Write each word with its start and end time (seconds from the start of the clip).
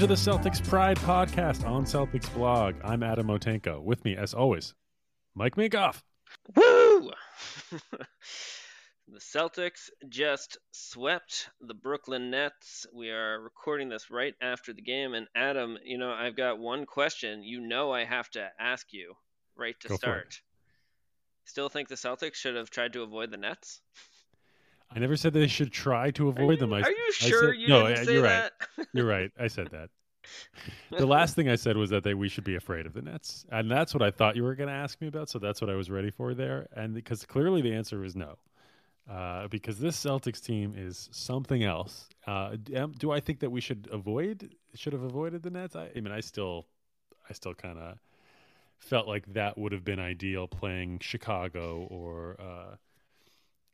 To 0.00 0.06
the 0.06 0.14
Celtics 0.14 0.66
Pride 0.66 0.96
podcast 0.96 1.68
on 1.68 1.84
Celtics 1.84 2.32
blog. 2.32 2.74
I'm 2.82 3.02
Adam 3.02 3.26
Otenko. 3.26 3.82
With 3.82 4.02
me, 4.02 4.16
as 4.16 4.32
always, 4.32 4.72
Mike 5.34 5.56
Minkoff. 5.56 6.00
Woo! 6.56 7.10
the 9.08 9.18
Celtics 9.18 9.90
just 10.08 10.56
swept 10.72 11.50
the 11.60 11.74
Brooklyn 11.74 12.30
Nets. 12.30 12.86
We 12.94 13.10
are 13.10 13.42
recording 13.42 13.90
this 13.90 14.10
right 14.10 14.34
after 14.40 14.72
the 14.72 14.80
game. 14.80 15.12
And 15.12 15.28
Adam, 15.34 15.76
you 15.84 15.98
know, 15.98 16.12
I've 16.12 16.34
got 16.34 16.58
one 16.58 16.86
question. 16.86 17.42
You 17.42 17.60
know, 17.60 17.92
I 17.92 18.04
have 18.04 18.30
to 18.30 18.48
ask 18.58 18.94
you 18.94 19.12
right 19.54 19.78
to 19.80 19.88
Go 19.88 19.96
start. 19.96 20.40
Still 21.44 21.68
think 21.68 21.88
the 21.88 21.96
Celtics 21.96 22.36
should 22.36 22.56
have 22.56 22.70
tried 22.70 22.94
to 22.94 23.02
avoid 23.02 23.30
the 23.30 23.36
Nets? 23.36 23.82
I 24.94 24.98
never 24.98 25.16
said 25.16 25.32
they 25.32 25.46
should 25.46 25.72
try 25.72 26.10
to 26.12 26.28
avoid 26.28 26.58
them. 26.58 26.72
I, 26.72 26.80
Are 26.82 26.90
you 26.90 26.96
I 27.08 27.12
sure 27.12 27.52
said- 27.52 27.60
you 27.60 27.68
no, 27.68 27.86
didn't 27.86 28.06
say 28.06 28.14
you're 28.14 28.22
right. 28.22 28.50
You're 28.92 29.06
right. 29.06 29.30
I 29.38 29.46
said 29.46 29.68
that. 29.70 29.90
The 30.96 31.06
last 31.06 31.34
thing 31.34 31.48
I 31.48 31.56
said 31.56 31.76
was 31.76 31.90
that 31.90 32.02
they, 32.04 32.14
we 32.14 32.28
should 32.28 32.44
be 32.44 32.56
afraid 32.56 32.86
of 32.86 32.92
the 32.92 33.02
Nets, 33.02 33.44
and 33.50 33.70
that's 33.70 33.94
what 33.94 34.02
I 34.02 34.10
thought 34.10 34.36
you 34.36 34.42
were 34.42 34.54
going 34.54 34.68
to 34.68 34.74
ask 34.74 35.00
me 35.00 35.08
about. 35.08 35.28
So 35.28 35.38
that's 35.38 35.60
what 35.60 35.70
I 35.70 35.74
was 35.74 35.90
ready 35.90 36.10
for 36.10 36.34
there, 36.34 36.68
and 36.76 36.94
because 36.94 37.24
clearly 37.24 37.62
the 37.62 37.72
answer 37.72 38.04
is 38.04 38.14
no, 38.16 38.36
uh, 39.10 39.48
because 39.48 39.78
this 39.78 39.96
Celtics 40.02 40.40
team 40.44 40.74
is 40.76 41.08
something 41.12 41.62
else. 41.64 42.08
Uh, 42.26 42.56
um, 42.76 42.92
do 42.98 43.10
I 43.10 43.20
think 43.20 43.40
that 43.40 43.50
we 43.50 43.60
should 43.60 43.88
avoid 43.92 44.54
should 44.74 44.92
have 44.92 45.02
avoided 45.02 45.42
the 45.42 45.50
Nets? 45.50 45.74
I, 45.74 45.90
I 45.96 46.00
mean, 46.00 46.12
I 46.12 46.20
still, 46.20 46.66
I 47.28 47.32
still 47.32 47.54
kind 47.54 47.78
of 47.78 47.98
felt 48.78 49.08
like 49.08 49.24
that 49.32 49.56
would 49.56 49.72
have 49.72 49.84
been 49.84 50.00
ideal 50.00 50.46
playing 50.48 50.98
Chicago 51.00 51.86
or. 51.90 52.36
Uh, 52.40 52.76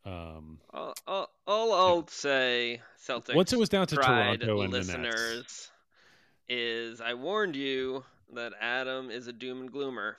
um, 0.07 0.59
all, 0.73 0.95
all, 1.07 1.31
all 1.47 1.73
I'll 1.73 2.09
say, 2.09 2.81
Celtics 3.07 3.35
once 3.35 3.53
it 3.53 3.59
was 3.59 3.69
down 3.69 3.87
to 3.89 3.97
Toronto 3.97 4.61
and 4.61 4.73
the 4.73 4.79
Nets. 4.79 4.89
listeners, 4.89 5.71
is 6.49 7.01
I 7.01 7.15
warned 7.15 7.57
you 7.57 8.05
that 8.35 8.53
Adam 8.61 9.11
is 9.11 9.27
a 9.27 9.33
doom 9.33 9.61
and 9.61 9.73
gloomer. 9.73 10.17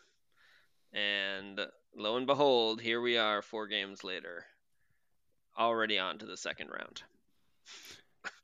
And 0.94 1.60
lo 1.96 2.18
and 2.18 2.26
behold, 2.26 2.82
here 2.82 3.02
we 3.02 3.18
are 3.18 3.42
four 3.42 3.68
games 3.68 4.04
later. 4.04 4.46
Already 5.58 5.98
on 6.00 6.18
to 6.20 6.26
the 6.26 6.38
second 6.38 6.70
round. 6.70 7.04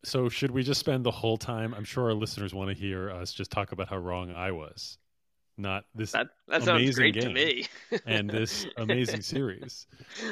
So 0.03 0.29
should 0.29 0.51
we 0.51 0.63
just 0.63 0.79
spend 0.79 1.05
the 1.05 1.11
whole 1.11 1.37
time? 1.37 1.73
I'm 1.73 1.83
sure 1.83 2.05
our 2.05 2.13
listeners 2.13 2.53
want 2.53 2.69
to 2.69 2.75
hear 2.75 3.09
us 3.09 3.33
just 3.33 3.51
talk 3.51 3.71
about 3.71 3.89
how 3.89 3.97
wrong 3.97 4.31
I 4.31 4.51
was, 4.51 4.97
not 5.57 5.85
this 5.93 6.11
That 6.11 6.27
that 6.47 6.63
sounds 6.63 6.81
Amazing 6.81 6.95
great 6.95 7.21
to 7.21 7.29
me. 7.29 7.65
and 8.05 8.29
this 8.29 8.65
amazing 8.77 9.21
series. 9.21 9.87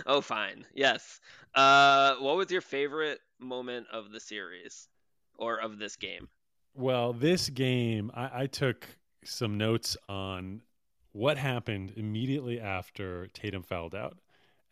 oh, 0.05 0.22
fine. 0.22 0.66
Yes. 0.73 1.19
Uh, 1.55 2.16
what 2.16 2.38
was 2.38 2.52
your 2.52 2.61
favorite 2.61 3.19
moment 3.39 3.88
of 3.92 4.11
the 4.11 4.19
series 4.19 4.88
or 5.38 5.59
of 5.59 5.77
this 5.77 5.95
game? 5.95 6.30
Well, 6.73 7.14
this 7.14 7.49
game, 7.49 8.11
I, 8.14 8.44
I 8.44 8.47
took 8.47 8.88
some 9.23 9.58
notes 9.58 9.97
on 10.08 10.61
what 11.11 11.38
happened 11.38 11.94
immediately 11.97 12.59
after 12.59 13.27
Tatum 13.27 13.64
fouled 13.64 13.93
out, 13.93 14.17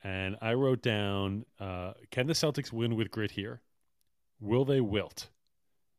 and 0.04 0.38
I 0.42 0.54
wrote 0.54 0.82
down: 0.82 1.46
uh, 1.60 1.94
Can 2.12 2.28
the 2.28 2.34
Celtics 2.34 2.72
win 2.72 2.96
with 2.96 3.12
grit 3.12 3.32
here? 3.32 3.62
Will 4.40 4.64
they 4.64 4.80
wilt? 4.80 5.30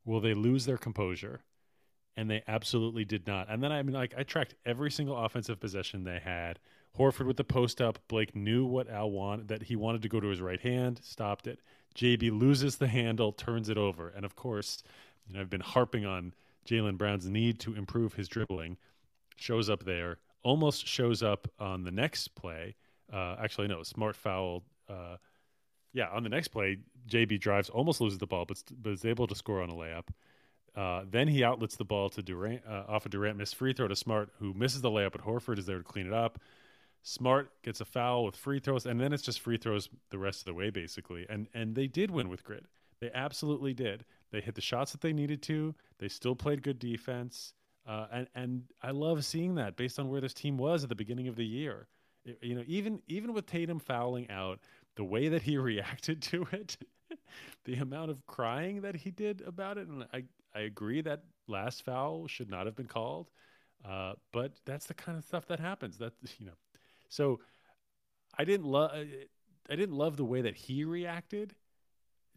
Will 0.03 0.19
they 0.19 0.33
lose 0.33 0.65
their 0.65 0.77
composure? 0.77 1.41
And 2.17 2.29
they 2.29 2.43
absolutely 2.47 3.05
did 3.05 3.25
not. 3.25 3.49
And 3.49 3.63
then 3.63 3.71
I 3.71 3.81
mean, 3.83 3.93
like 3.93 4.13
I 4.17 4.23
tracked 4.23 4.55
every 4.65 4.91
single 4.91 5.17
offensive 5.17 5.59
possession 5.59 6.03
they 6.03 6.19
had. 6.19 6.59
Horford 6.97 7.25
with 7.25 7.37
the 7.37 7.43
post 7.43 7.81
up. 7.81 7.99
Blake 8.07 8.35
knew 8.35 8.65
what 8.65 8.89
Al 8.89 9.11
wanted, 9.11 9.47
that 9.47 9.63
he 9.63 9.75
wanted 9.75 10.01
to 10.01 10.09
go 10.09 10.19
to 10.19 10.27
his 10.27 10.41
right 10.41 10.59
hand, 10.59 10.99
stopped 11.03 11.47
it. 11.47 11.59
JB 11.95 12.37
loses 12.37 12.77
the 12.77 12.87
handle, 12.87 13.31
turns 13.31 13.69
it 13.69 13.77
over. 13.77 14.09
And 14.09 14.25
of 14.25 14.35
course, 14.35 14.83
you 15.27 15.33
know, 15.33 15.41
I've 15.41 15.49
been 15.49 15.61
harping 15.61 16.05
on 16.05 16.33
Jaylen 16.65 16.97
Brown's 16.97 17.29
need 17.29 17.59
to 17.61 17.75
improve 17.75 18.13
his 18.13 18.27
dribbling. 18.27 18.77
Shows 19.37 19.69
up 19.69 19.85
there, 19.85 20.17
almost 20.43 20.85
shows 20.87 21.23
up 21.23 21.47
on 21.59 21.83
the 21.83 21.91
next 21.91 22.35
play. 22.35 22.75
Uh, 23.11 23.35
actually, 23.41 23.67
no, 23.67 23.83
smart 23.83 24.15
foul. 24.15 24.63
Uh, 24.89 25.17
yeah, 25.93 26.09
on 26.09 26.23
the 26.23 26.29
next 26.29 26.49
play, 26.49 26.77
JB 27.09 27.39
drives, 27.39 27.69
almost 27.69 27.99
loses 27.99 28.19
the 28.19 28.27
ball, 28.27 28.45
but, 28.45 28.61
but 28.81 28.91
is 28.91 29.05
able 29.05 29.27
to 29.27 29.35
score 29.35 29.61
on 29.61 29.69
a 29.69 29.73
layup. 29.73 30.07
Uh, 30.75 31.03
then 31.09 31.27
he 31.27 31.43
outlets 31.43 31.75
the 31.75 31.83
ball 31.83 32.09
to 32.09 32.21
Durant, 32.21 32.61
uh, 32.65 32.83
off 32.87 33.05
a 33.05 33.09
Durant 33.09 33.37
missed 33.37 33.55
free 33.55 33.73
throw 33.73 33.87
to 33.87 33.95
Smart, 33.95 34.29
who 34.39 34.53
misses 34.53 34.81
the 34.81 34.89
layup, 34.89 35.11
but 35.11 35.21
Horford 35.21 35.57
is 35.57 35.65
there 35.65 35.77
to 35.77 35.83
clean 35.83 36.07
it 36.07 36.13
up. 36.13 36.39
Smart 37.03 37.51
gets 37.63 37.81
a 37.81 37.85
foul 37.85 38.23
with 38.23 38.35
free 38.35 38.59
throws, 38.59 38.85
and 38.85 38.99
then 38.99 39.11
it's 39.11 39.23
just 39.23 39.39
free 39.39 39.57
throws 39.57 39.89
the 40.11 40.17
rest 40.19 40.39
of 40.41 40.45
the 40.45 40.53
way, 40.53 40.69
basically. 40.69 41.25
And 41.29 41.47
and 41.53 41.75
they 41.75 41.87
did 41.87 42.11
win 42.11 42.29
with 42.29 42.43
grit. 42.43 42.65
They 42.99 43.09
absolutely 43.13 43.73
did. 43.73 44.05
They 44.31 44.39
hit 44.39 44.55
the 44.55 44.61
shots 44.61 44.91
that 44.91 45.01
they 45.01 45.11
needed 45.11 45.41
to. 45.43 45.73
They 45.97 46.07
still 46.07 46.35
played 46.35 46.61
good 46.61 46.77
defense, 46.79 47.53
uh, 47.87 48.05
and 48.11 48.27
and 48.35 48.63
I 48.81 48.91
love 48.91 49.25
seeing 49.25 49.55
that 49.55 49.75
based 49.75 49.99
on 49.99 50.09
where 50.09 50.21
this 50.21 50.33
team 50.33 50.57
was 50.57 50.83
at 50.83 50.89
the 50.89 50.95
beginning 50.95 51.27
of 51.27 51.35
the 51.35 51.45
year. 51.45 51.87
It- 52.23 52.37
you 52.43 52.55
know, 52.55 52.63
even 52.67 53.01
even 53.07 53.33
with 53.33 53.47
Tatum 53.47 53.79
fouling 53.79 54.29
out, 54.29 54.59
the 54.95 55.03
way 55.03 55.27
that 55.29 55.41
he 55.41 55.57
reacted 55.71 56.21
to 56.23 56.47
it, 56.51 56.77
the 57.65 57.75
amount 57.75 58.11
of 58.11 58.25
crying 58.27 58.81
that 58.81 58.95
he 58.95 59.09
did 59.09 59.41
about 59.41 59.79
it, 59.79 59.87
and 59.87 60.05
I 60.13 60.25
I 60.55 60.61
agree 60.61 61.01
that 61.01 61.23
last 61.47 61.83
foul 61.83 62.27
should 62.27 62.49
not 62.49 62.65
have 62.65 62.75
been 62.75 62.87
called, 62.87 63.29
uh, 63.85 64.13
but 64.31 64.53
that's 64.65 64.85
the 64.85 64.93
kind 64.93 65.17
of 65.17 65.23
stuff 65.23 65.47
that 65.47 65.59
happens. 65.59 65.97
That 65.97 66.13
you 66.39 66.47
know, 66.47 66.57
so 67.09 67.39
I 68.37 68.45
didn't 68.45 68.65
love 68.65 68.91
I 68.93 69.75
didn't 69.75 69.95
love 69.95 70.17
the 70.17 70.25
way 70.25 70.41
that 70.41 70.55
he 70.55 70.83
reacted 70.83 71.55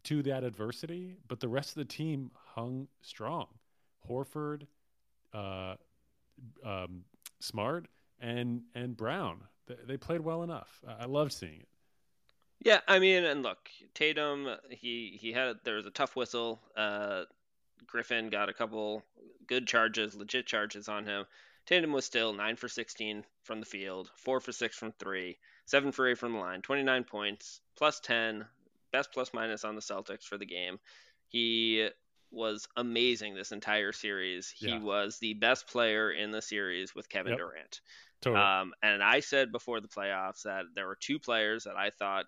to 0.03 0.21
that 0.23 0.43
adversity, 0.43 1.17
but 1.27 1.39
the 1.39 1.47
rest 1.47 1.69
of 1.71 1.75
the 1.75 1.85
team 1.85 2.31
hung 2.53 2.87
strong. 3.01 3.47
Horford, 4.07 4.67
uh, 5.33 5.75
um, 6.63 7.03
Smart, 7.39 7.87
and 8.19 8.61
and 8.75 8.95
Brown. 8.95 9.41
They, 9.67 9.75
they 9.87 9.97
played 9.97 10.21
well 10.21 10.43
enough. 10.43 10.81
I, 10.87 11.03
I 11.03 11.05
loved 11.05 11.33
seeing 11.33 11.61
it. 11.61 11.67
Yeah, 12.63 12.79
I 12.87 12.99
mean, 12.99 13.23
and 13.25 13.43
look, 13.43 13.69
Tatum, 13.93 14.47
he 14.69 15.17
he 15.19 15.31
had 15.33 15.57
there 15.63 15.75
was 15.75 15.85
a 15.85 15.91
tough 15.91 16.15
whistle. 16.15 16.61
Uh, 16.75 17.25
Griffin 17.85 18.29
got 18.29 18.49
a 18.49 18.53
couple 18.53 19.03
good 19.47 19.67
charges, 19.67 20.15
legit 20.15 20.45
charges 20.45 20.87
on 20.87 21.05
him. 21.05 21.25
Tatum 21.65 21.91
was 21.91 22.05
still 22.05 22.33
nine 22.33 22.55
for 22.55 22.67
sixteen 22.67 23.25
from 23.43 23.59
the 23.59 23.65
field, 23.65 24.11
four 24.15 24.39
for 24.39 24.51
six 24.51 24.77
from 24.77 24.91
three, 24.93 25.37
seven 25.65 25.91
for 25.91 26.07
eight 26.07 26.17
from 26.17 26.33
the 26.33 26.39
line, 26.39 26.61
twenty 26.61 26.83
nine 26.83 27.03
points, 27.03 27.61
plus 27.75 27.99
ten, 27.99 28.45
best 28.91 29.11
plus 29.11 29.33
minus 29.33 29.63
on 29.63 29.75
the 29.75 29.81
Celtics 29.81 30.23
for 30.23 30.37
the 30.37 30.45
game. 30.45 30.79
He 31.27 31.89
was 32.31 32.67
amazing 32.75 33.33
this 33.33 33.51
entire 33.51 33.91
series. 33.93 34.49
He 34.49 34.67
Yeah. 34.67 34.79
was 34.79 35.19
the 35.19 35.33
best 35.33 35.67
player 35.67 36.11
in 36.11 36.31
the 36.31 36.41
series 36.41 36.93
with 36.93 37.09
Kevin 37.09 37.31
Yep. 37.31 37.39
Durant. 37.39 37.81
Totally. 38.21 38.43
Um, 38.43 38.73
and 38.81 39.03
I 39.03 39.21
said 39.21 39.51
before 39.51 39.79
the 39.79 39.87
playoffs 39.87 40.43
that 40.43 40.65
there 40.73 40.87
were 40.87 40.95
two 40.95 41.19
players 41.19 41.63
that 41.63 41.77
I 41.77 41.91
thought 41.91 42.25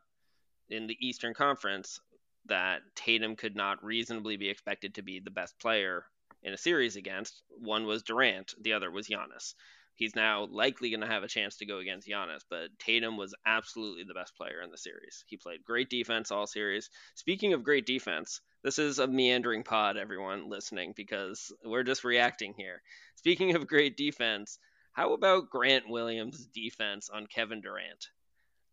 in 0.69 0.87
the 0.87 0.97
Eastern 1.05 1.33
Conference 1.33 1.99
that 2.47 2.81
Tatum 2.95 3.35
could 3.35 3.55
not 3.55 3.83
reasonably 3.83 4.37
be 4.37 4.49
expected 4.49 4.95
to 4.95 5.01
be 5.01 5.19
the 5.19 5.31
best 5.31 5.59
player 5.59 6.05
in 6.43 6.53
a 6.53 6.57
series 6.57 6.95
against. 6.95 7.41
One 7.49 7.85
was 7.85 8.03
Durant, 8.03 8.53
the 8.61 8.73
other 8.73 8.91
was 8.91 9.07
Giannis. 9.07 9.53
He's 9.95 10.15
now 10.15 10.45
likely 10.51 10.91
going 10.91 11.01
to 11.01 11.07
have 11.07 11.23
a 11.23 11.27
chance 11.27 11.57
to 11.57 11.65
go 11.65 11.79
against 11.79 12.07
Giannis, 12.07 12.43
but 12.47 12.77
Tatum 12.77 13.17
was 13.17 13.33
absolutely 13.47 14.03
the 14.03 14.13
best 14.13 14.35
player 14.37 14.61
in 14.63 14.69
the 14.69 14.77
series. 14.77 15.23
He 15.27 15.37
played 15.37 15.63
great 15.63 15.89
defense 15.89 16.29
all 16.29 16.45
series. 16.45 16.91
Speaking 17.15 17.53
of 17.53 17.63
great 17.63 17.87
defense, 17.87 18.41
this 18.63 18.77
is 18.77 18.99
a 18.99 19.07
meandering 19.07 19.63
pod, 19.63 19.97
everyone 19.97 20.49
listening, 20.49 20.93
because 20.95 21.51
we're 21.65 21.83
just 21.83 22.03
reacting 22.03 22.53
here. 22.55 22.83
Speaking 23.15 23.55
of 23.55 23.65
great 23.65 23.97
defense, 23.97 24.59
how 24.93 25.13
about 25.13 25.49
Grant 25.49 25.89
Williams' 25.89 26.45
defense 26.53 27.09
on 27.09 27.25
Kevin 27.25 27.61
Durant? 27.61 28.09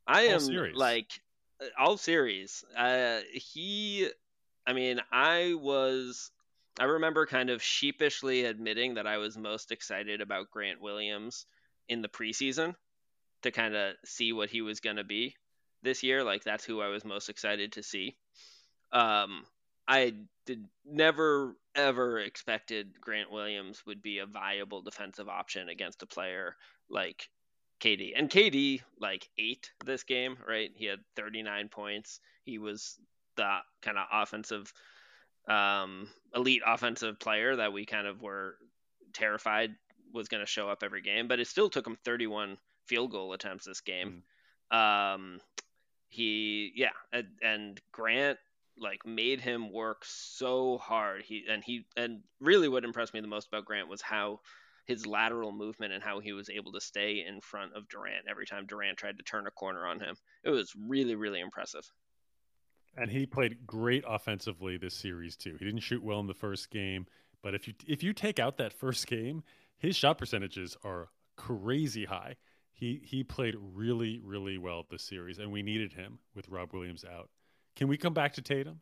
I 0.07 0.23
am 0.23 0.43
like 0.75 1.21
all 1.79 1.97
series. 1.97 2.65
Uh, 2.77 3.21
he, 3.33 4.09
I 4.67 4.73
mean, 4.73 5.01
I 5.13 5.55
was. 5.55 6.31
I 6.79 6.85
remember 6.85 7.25
kind 7.25 7.51
of 7.51 7.63
sheepishly 7.63 8.47
admitting 8.47 8.95
that 8.95 9.07
I 9.07 9.19
was 9.19 9.39
most 9.39 9.71
excited 9.71 10.21
about 10.21 10.51
Grant 10.51 10.81
Williams 10.81 11.47
in 11.89 12.03
the 12.03 12.09
preseason 12.09 12.75
to 13.43 13.53
kind 13.53 13.77
of 13.77 13.95
see 14.05 14.33
what 14.33 14.51
he 14.51 14.61
was 14.61 14.81
going 14.81 14.97
to 14.97 15.05
be 15.05 15.37
this 15.83 16.03
year. 16.03 16.25
Like 16.25 16.43
that's 16.43 16.65
who 16.65 16.81
I 16.81 16.89
was 16.89 17.05
most 17.05 17.29
excited 17.29 17.73
to 17.73 17.85
see. 17.85 18.17
Um, 18.91 19.45
I 19.87 20.15
did 20.47 20.65
never 20.85 21.57
ever 21.75 22.19
expected 22.19 23.01
Grant 23.01 23.31
Williams 23.31 23.85
would 23.87 24.03
be 24.03 24.19
a 24.19 24.27
viable 24.27 24.83
defensive 24.83 25.29
option 25.29 25.69
against 25.69 26.03
a 26.03 26.07
player 26.07 26.57
like 26.89 27.29
KD. 27.81 28.13
And 28.17 28.31
KD 28.31 28.81
like 29.01 29.29
ate 29.39 29.71
this 29.85 30.03
game, 30.03 30.37
right? 30.47 30.71
He 30.75 30.87
had 30.87 31.01
39 31.17 31.69
points. 31.69 32.21
He 32.45 32.59
was 32.59 32.99
the 33.37 33.59
kind 33.83 33.99
of 33.99 34.07
offensive 34.13 34.73
um 35.47 36.09
elite 36.35 36.63
offensive 36.67 37.19
player 37.19 37.57
that 37.57 37.73
we 37.73 37.85
kind 37.85 38.07
of 38.07 38.23
were 38.23 38.57
terrified 39.13 39.75
was 40.13 40.29
going 40.29 40.43
to 40.43 40.51
show 40.51 40.71
up 40.71 40.83
every 40.83 41.03
game, 41.03 41.29
but 41.29 41.41
it 41.41 41.49
still 41.49 41.69
took 41.69 41.87
him 41.87 41.99
31 42.05 42.57
field 42.87 43.11
goal 43.11 43.33
attempts 43.33 43.67
this 43.67 43.81
game. 43.81 44.23
Um 44.71 45.41
he 46.09 46.73
yeah, 46.77 46.93
and, 47.13 47.27
and 47.43 47.81
Grant 47.93 48.39
like 48.79 49.05
made 49.05 49.41
him 49.41 49.73
work 49.73 50.05
so 50.05 50.79
hard. 50.79 51.23
He 51.23 51.45
and 51.49 51.63
he 51.63 51.87
and 51.97 52.21
really 52.41 52.69
what 52.69 52.85
impressed 52.85 53.15
me 53.15 53.21
the 53.21 53.27
most 53.27 53.49
about 53.49 53.65
Grant 53.65 53.89
was 53.89 54.01
how 54.01 54.41
his 54.85 55.07
lateral 55.07 55.53
movement 55.53 55.93
and 55.93 56.03
how 56.03 56.21
he 56.21 56.33
was 56.33 56.51
able 56.51 56.73
to 56.73 56.81
stay 56.81 57.25
in 57.27 57.41
front 57.41 57.73
of 57.75 57.89
Durant 57.89 58.27
every 58.29 58.47
time 58.47 58.67
Durant 58.67 58.99
tried 58.99 59.17
to 59.19 59.25
turn 59.25 59.47
a 59.47 59.51
corner 59.51 59.87
on 59.87 60.01
him. 60.01 60.17
It 60.45 60.51
was 60.51 60.73
really 60.89 61.15
really 61.15 61.41
impressive. 61.41 61.85
And 62.97 63.11
he 63.11 63.27
played 63.27 63.67
great 63.67 64.05
offensively 64.07 64.77
this 64.77 64.95
series 64.95 65.37
too. 65.37 65.57
He 65.59 65.65
didn't 65.65 65.81
shoot 65.81 66.03
well 66.03 66.21
in 66.21 66.27
the 66.27 66.35
first 66.35 66.71
game, 66.71 67.07
but 67.43 67.55
if 67.55 67.67
you 67.67 67.75
if 67.87 68.03
you 68.03 68.13
take 68.13 68.39
out 68.39 68.59
that 68.59 68.73
first 68.79 69.07
game, 69.07 69.43
his 69.79 69.97
shot 69.97 70.19
percentages 70.19 70.77
are 70.85 71.09
crazy 71.37 72.05
high. 72.05 72.37
He 72.73 73.01
he 73.05 73.25
played 73.25 73.55
really 73.59 74.21
really 74.23 74.59
well 74.59 74.85
this 74.91 75.03
series, 75.03 75.39
and 75.39 75.51
we 75.51 75.63
needed 75.63 75.93
him 75.93 76.19
with 76.35 76.49
Rob 76.49 76.73
Williams 76.73 77.05
out. 77.05 77.31
Can 77.77 77.89
we 77.89 77.97
come 77.97 78.15
back 78.15 78.35
to 78.35 78.43
Tatum? 78.43 78.81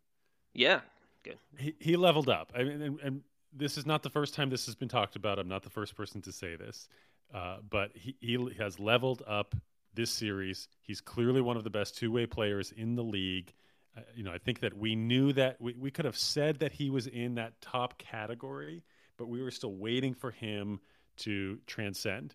Yeah, 0.55 0.81
good. 1.23 1.39
He 1.59 1.75
he 1.79 1.97
leveled 1.97 2.29
up. 2.29 2.53
I 2.55 2.65
mean, 2.65 2.83
and, 2.83 3.01
and 3.01 3.21
this 3.53 3.77
is 3.77 3.87
not 3.87 4.03
the 4.03 4.11
first 4.11 4.35
time 4.35 4.51
this 4.51 4.67
has 4.67 4.75
been 4.75 4.89
talked 4.89 5.17
about. 5.17 5.39
I'm 5.39 5.49
not 5.49 5.63
the 5.63 5.71
first 5.71 5.95
person 5.95 6.21
to 6.23 6.33
say 6.33 6.57
this, 6.57 6.89
uh, 7.35 7.59
but 7.69 7.91
he 7.95 8.17
he 8.21 8.55
has 8.59 8.79
leveled 8.79 9.23
up 9.27 9.55
this 9.95 10.11
series. 10.11 10.69
He's 10.81 11.01
clearly 11.01 11.41
one 11.41 11.57
of 11.57 11.65
the 11.65 11.71
best 11.71 11.97
two 11.97 12.11
way 12.11 12.27
players 12.27 12.73
in 12.73 12.95
the 12.95 13.05
league. 13.05 13.53
Uh, 13.97 14.01
you 14.15 14.25
know, 14.25 14.33
I 14.33 14.39
think 14.39 14.61
that 14.61 14.77
we 14.77 14.97
knew 14.97 15.33
that 15.35 15.61
we, 15.61 15.75
we 15.75 15.91
could 15.91 16.07
have 16.07 16.17
said 16.17 16.61
that 16.61 16.73
he 16.73 16.89
was 16.89 17.07
in 17.07 17.35
that 17.35 17.61
top 17.61 17.99
category, 17.99 18.83
but 19.19 19.29
we 19.29 19.43
were 19.43 19.51
still 19.51 19.75
waiting 19.75 20.15
for 20.15 20.31
him 20.31 20.81
to 21.19 21.59
transcend. 21.67 22.35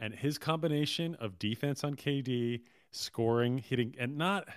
And 0.00 0.14
his 0.14 0.38
combination 0.38 1.16
of 1.16 1.38
defense 1.38 1.84
on 1.84 1.94
KD, 1.94 2.62
scoring, 2.90 3.58
hitting, 3.58 3.94
and 3.98 4.16
not 4.16 4.48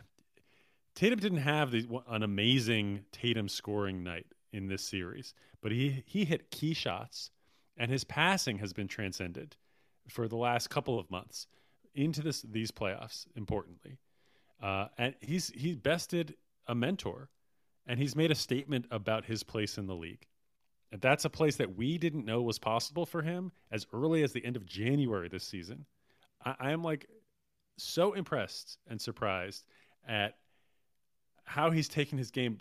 Tatum 0.95 1.19
didn't 1.19 1.39
have 1.39 1.71
the, 1.71 1.87
an 2.09 2.23
amazing 2.23 3.05
Tatum 3.11 3.47
scoring 3.47 4.03
night 4.03 4.25
in 4.53 4.67
this 4.67 4.83
series, 4.83 5.33
but 5.61 5.71
he 5.71 6.03
he 6.05 6.25
hit 6.25 6.51
key 6.51 6.73
shots, 6.73 7.31
and 7.77 7.91
his 7.91 8.03
passing 8.03 8.57
has 8.59 8.73
been 8.73 8.87
transcended 8.87 9.55
for 10.09 10.27
the 10.27 10.37
last 10.37 10.69
couple 10.69 10.99
of 10.99 11.09
months 11.09 11.47
into 11.93 12.21
this 12.21 12.41
these 12.41 12.71
playoffs. 12.71 13.25
Importantly, 13.35 13.97
uh, 14.61 14.87
and 14.97 15.15
he's 15.21 15.49
he 15.49 15.75
bested 15.75 16.35
a 16.67 16.75
mentor, 16.75 17.29
and 17.87 17.99
he's 17.99 18.15
made 18.15 18.31
a 18.31 18.35
statement 18.35 18.85
about 18.91 19.25
his 19.25 19.43
place 19.43 19.77
in 19.77 19.87
the 19.87 19.95
league. 19.95 20.27
And 20.91 21.01
that's 21.01 21.25
a 21.25 21.29
place 21.29 21.55
that 21.55 21.77
we 21.77 21.97
didn't 21.97 22.25
know 22.25 22.41
was 22.41 22.59
possible 22.59 23.05
for 23.05 23.21
him 23.21 23.51
as 23.71 23.87
early 23.93 24.23
as 24.23 24.33
the 24.33 24.43
end 24.43 24.57
of 24.57 24.65
January 24.65 25.29
this 25.29 25.45
season. 25.45 25.85
I, 26.45 26.55
I 26.59 26.71
am 26.71 26.83
like 26.83 27.07
so 27.77 28.13
impressed 28.13 28.77
and 28.87 28.99
surprised 28.99 29.65
at 30.07 30.35
how 31.43 31.71
he's 31.71 31.87
taken 31.87 32.17
his 32.17 32.31
game 32.31 32.57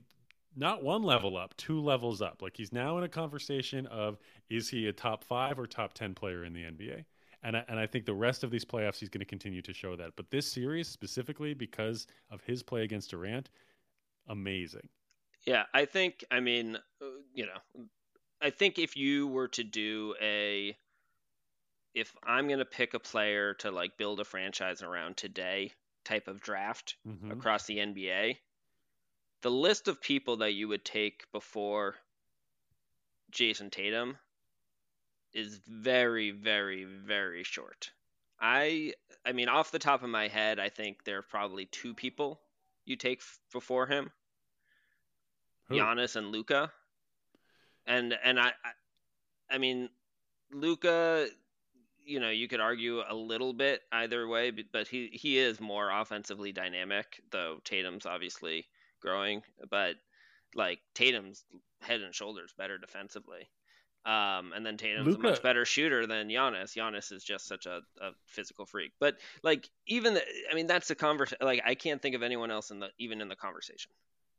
not 0.57 0.83
one 0.83 1.03
level 1.03 1.37
up, 1.37 1.57
two 1.57 1.81
levels 1.81 2.21
up. 2.21 2.43
Like 2.43 2.57
he's 2.57 2.73
now 2.73 2.99
in 2.99 3.05
a 3.05 3.09
conversation 3.09 3.87
of 3.87 4.19
is 4.49 4.69
he 4.69 4.89
a 4.89 4.93
top 4.93 5.25
five 5.25 5.59
or 5.59 5.67
top 5.67 5.93
10 5.95 6.15
player 6.15 6.45
in 6.45 6.53
the 6.53 6.63
NBA? 6.63 7.05
And 7.43 7.57
I, 7.57 7.65
and 7.69 7.79
I 7.79 7.87
think 7.87 8.05
the 8.05 8.15
rest 8.15 8.45
of 8.45 8.51
these 8.51 8.65
playoffs, 8.65 8.99
he's 8.99 9.09
going 9.09 9.21
to 9.21 9.27
continue 9.27 9.63
to 9.63 9.73
show 9.73 9.97
that. 9.97 10.11
But 10.17 10.31
this 10.31 10.47
series, 10.47 10.89
specifically 10.89 11.55
because 11.55 12.07
of 12.31 12.43
his 12.43 12.63
play 12.63 12.83
against 12.83 13.11
Durant, 13.11 13.49
amazing. 14.29 14.89
Yeah, 15.47 15.65
I 15.73 15.87
think, 15.87 16.23
I 16.31 16.41
mean, 16.41 16.77
uh, 17.01 17.07
you 17.33 17.47
know, 17.47 17.87
I 18.43 18.51
think 18.51 18.79
if 18.79 18.97
you 18.97 19.29
were 19.29 19.49
to 19.49 19.65
do 19.65 20.15
a, 20.21 20.77
if 21.95 22.15
I'm 22.23 22.47
going 22.47 22.59
to 22.59 22.67
pick 22.67 22.93
a 22.93 22.99
player 22.99 23.55
to 23.55 23.71
like 23.71 23.97
build 23.97 24.21
a 24.21 24.25
franchise 24.25 24.83
around 24.83 25.17
today 25.17 25.73
type 26.05 26.29
of 26.29 26.41
draft 26.41 26.97
mm-hmm. 27.09 27.31
across 27.31 27.65
the 27.65 27.79
NBA, 27.79 28.37
the 29.43 29.51
list 29.51 29.89
of 29.89 30.01
people 30.01 30.39
that 30.39 30.53
you 30.53 30.69
would 30.69 30.85
take 30.85 31.31
before 31.33 31.95
Jayson 33.31 33.71
Tatum 33.71 34.19
is 35.33 35.61
very, 35.67 36.31
very, 36.31 36.85
very 36.85 37.45
short. 37.45 37.91
I, 38.41 38.95
I 39.25 39.33
mean, 39.33 39.49
off 39.49 39.71
the 39.71 39.79
top 39.79 40.03
of 40.03 40.09
my 40.11 40.29
head, 40.29 40.59
I 40.59 40.69
think 40.69 41.05
there 41.05 41.19
are 41.19 41.23
probably 41.23 41.67
two 41.67 41.95
people 41.95 42.41
you 42.85 42.97
take 42.97 43.21
f- 43.21 43.39
before 43.53 43.87
him, 43.87 44.11
Who? 45.69 45.77
Giannis 45.77 46.17
and 46.17 46.33
Luka. 46.33 46.73
and 47.87 48.17
and 48.25 48.41
I, 48.41 48.49
I, 48.49 49.55
I 49.55 49.59
mean, 49.59 49.89
Luka, 50.53 51.29
you 52.05 52.19
know, 52.19 52.31
you 52.31 52.49
could 52.49 52.61
argue 52.61 53.03
a 53.09 53.15
little 53.15 53.53
bit 53.53 53.83
either 53.93 54.27
way, 54.27 54.51
but, 54.51 54.65
but 54.73 54.89
he 54.89 55.09
he 55.13 55.39
is 55.39 55.61
more 55.61 55.91
offensively 55.91 56.51
dynamic, 56.51 57.21
though 57.31 57.61
Tatum's 57.65 58.07
obviously 58.07 58.67
growing, 59.01 59.43
but 59.71 59.97
like 60.55 60.81
Tatum's 60.95 61.45
head 61.81 62.01
and 62.01 62.15
shoulders 62.15 62.53
better 62.57 62.79
defensively. 62.79 63.49
Um, 64.07 64.53
and 64.55 64.65
then 64.65 64.79
Tatum's 64.79 65.07
Luka. 65.07 65.21
a 65.21 65.31
much 65.31 65.43
better 65.43 65.65
shooter 65.67 66.07
than 66.07 66.29
Giannis. 66.29 66.75
Giannis 66.75 67.13
is 67.13 67.23
just 67.23 67.47
such 67.47 67.67
a, 67.67 67.81
a 68.01 68.13
physical 68.27 68.65
freak. 68.65 68.93
But 68.99 69.17
like 69.43 69.69
even 69.87 70.15
the, 70.15 70.23
I 70.51 70.55
mean 70.55 70.67
that's 70.67 70.91
a 70.91 70.95
conversation. 70.95 71.45
Like 71.45 71.63
I 71.67 71.75
can't 71.75 72.01
think 72.01 72.15
of 72.15 72.23
anyone 72.23 72.51
else 72.51 72.71
in 72.71 72.81
the 72.81 72.89
even 72.99 73.21
in 73.21 73.29
the 73.29 73.37
conversation. 73.37 73.91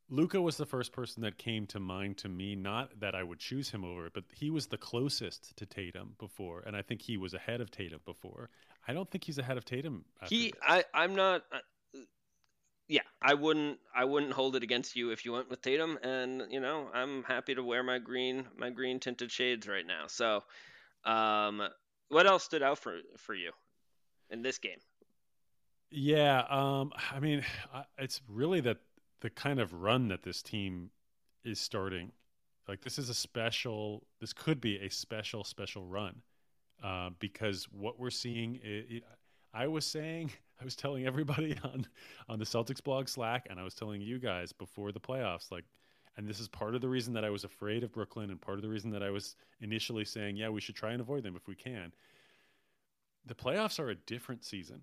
Luka 0.10 0.42
was 0.42 0.58
the 0.58 0.66
first 0.66 0.92
person 0.92 1.24
that 1.24 1.38
came 1.38 1.66
to 1.68 1.80
mind 1.80 2.18
to 2.18 2.28
me. 2.28 2.56
Not 2.56 3.00
that 3.00 3.16
I 3.16 3.24
would 3.24 3.40
choose 3.40 3.70
him 3.70 3.86
over 3.86 4.08
it, 4.08 4.14
but 4.14 4.26
he 4.34 4.50
was 4.50 4.68
the 4.68 4.78
closest 4.78 5.56
to 5.56 5.66
Tatum 5.66 6.16
before, 6.20 6.64
and 6.66 6.76
I 6.76 6.82
think 6.82 7.02
he 7.02 7.16
was 7.16 7.34
ahead 7.34 7.62
of 7.62 7.72
Tatum 7.72 8.02
before. 8.06 8.50
I 8.86 8.94
don't 8.94 9.10
think 9.10 9.24
he's 9.24 9.38
ahead 9.38 9.58
of 9.58 9.64
Tatum. 9.64 10.04
He, 10.28 10.46
this. 10.46 10.60
I, 10.62 10.84
I'm 10.94 11.16
not 11.16 11.44
yeah, 12.92 13.04
I 13.22 13.36
wouldn't 13.36 13.80
I 13.96 14.04
wouldn't 14.04 14.34
hold 14.34 14.58
it 14.58 14.64
against 14.64 14.98
you 14.98 15.12
if 15.12 15.24
you 15.24 15.32
went 15.32 15.50
with 15.50 15.62
Tatum, 15.62 15.98
and 16.04 16.44
you 16.50 16.60
know 16.60 16.90
I'm 16.94 17.24
happy 17.24 17.56
to 17.56 17.64
wear 17.64 17.84
my 17.84 18.00
green 18.00 18.46
my 18.58 18.70
green 18.70 19.00
tinted 19.00 19.32
shades 19.32 19.66
right 19.66 19.88
now. 19.88 20.08
So, 20.08 20.44
um, 21.06 21.62
what 22.10 22.28
else 22.28 22.44
stood 22.44 22.62
out 22.62 22.80
for 22.80 23.00
for 23.16 23.34
you 23.34 23.54
in 24.30 24.42
this 24.42 24.58
game? 24.58 24.80
Yeah, 25.90 26.44
um, 26.50 26.92
I 27.14 27.22
mean, 27.22 27.46
it's 27.98 28.20
really 28.28 28.60
that 28.60 28.80
the 29.22 29.30
kind 29.30 29.62
of 29.62 29.74
run 29.74 30.10
that 30.10 30.24
this 30.24 30.42
team 30.42 30.90
is 31.46 31.62
starting. 31.62 32.12
Like 32.68 32.82
this 32.82 33.00
is 33.00 33.08
a 33.08 33.14
special. 33.14 34.04
This 34.20 34.34
could 34.34 34.60
be 34.60 34.80
a 34.80 34.90
special 34.90 35.46
special 35.46 35.86
run 35.86 36.22
uh, 36.84 37.12
because 37.20 37.70
what 37.72 37.98
we're 37.98 38.10
seeing. 38.10 38.60
It, 38.62 38.86
it, 38.90 39.04
I 39.54 39.68
was 39.68 39.86
saying 39.86 40.32
I 40.62 40.64
was 40.64 40.76
telling 40.76 41.06
everybody 41.06 41.58
on 41.64 41.88
on 42.30 42.40
the 42.40 42.46
Celtics 42.46 42.84
blog 42.84 43.08
Slack, 43.08 43.48
and 43.50 43.60
I 43.60 43.64
was 43.64 43.74
telling 43.74 44.02
you 44.02 44.20
guys 44.20 44.52
before 44.52 44.92
the 44.92 45.00
playoffs, 45.00 45.52
like, 45.52 45.66
and 46.18 46.28
this 46.28 46.40
is 46.40 46.48
part 46.48 46.76
of 46.76 46.82
the 46.82 46.90
reason 46.90 47.14
that 47.14 47.26
I 47.26 47.30
was 47.30 47.44
afraid 47.44 47.84
of 47.84 47.92
Brooklyn, 47.92 48.30
and 48.30 48.40
part 48.40 48.58
of 48.58 48.62
the 48.62 48.70
reason 48.70 48.92
that 48.92 49.04
I 49.04 49.10
was 49.10 49.36
initially 49.60 50.06
saying, 50.06 50.36
yeah, 50.36 50.50
we 50.50 50.62
should 50.62 50.76
try 50.76 50.92
and 50.92 51.02
avoid 51.02 51.24
them 51.24 51.36
if 51.36 51.48
we 51.48 51.56
can. 51.56 51.94
The 53.26 53.36
playoffs 53.36 53.80
are 53.80 53.90
a 53.90 53.96
different 53.96 54.44
season, 54.44 54.82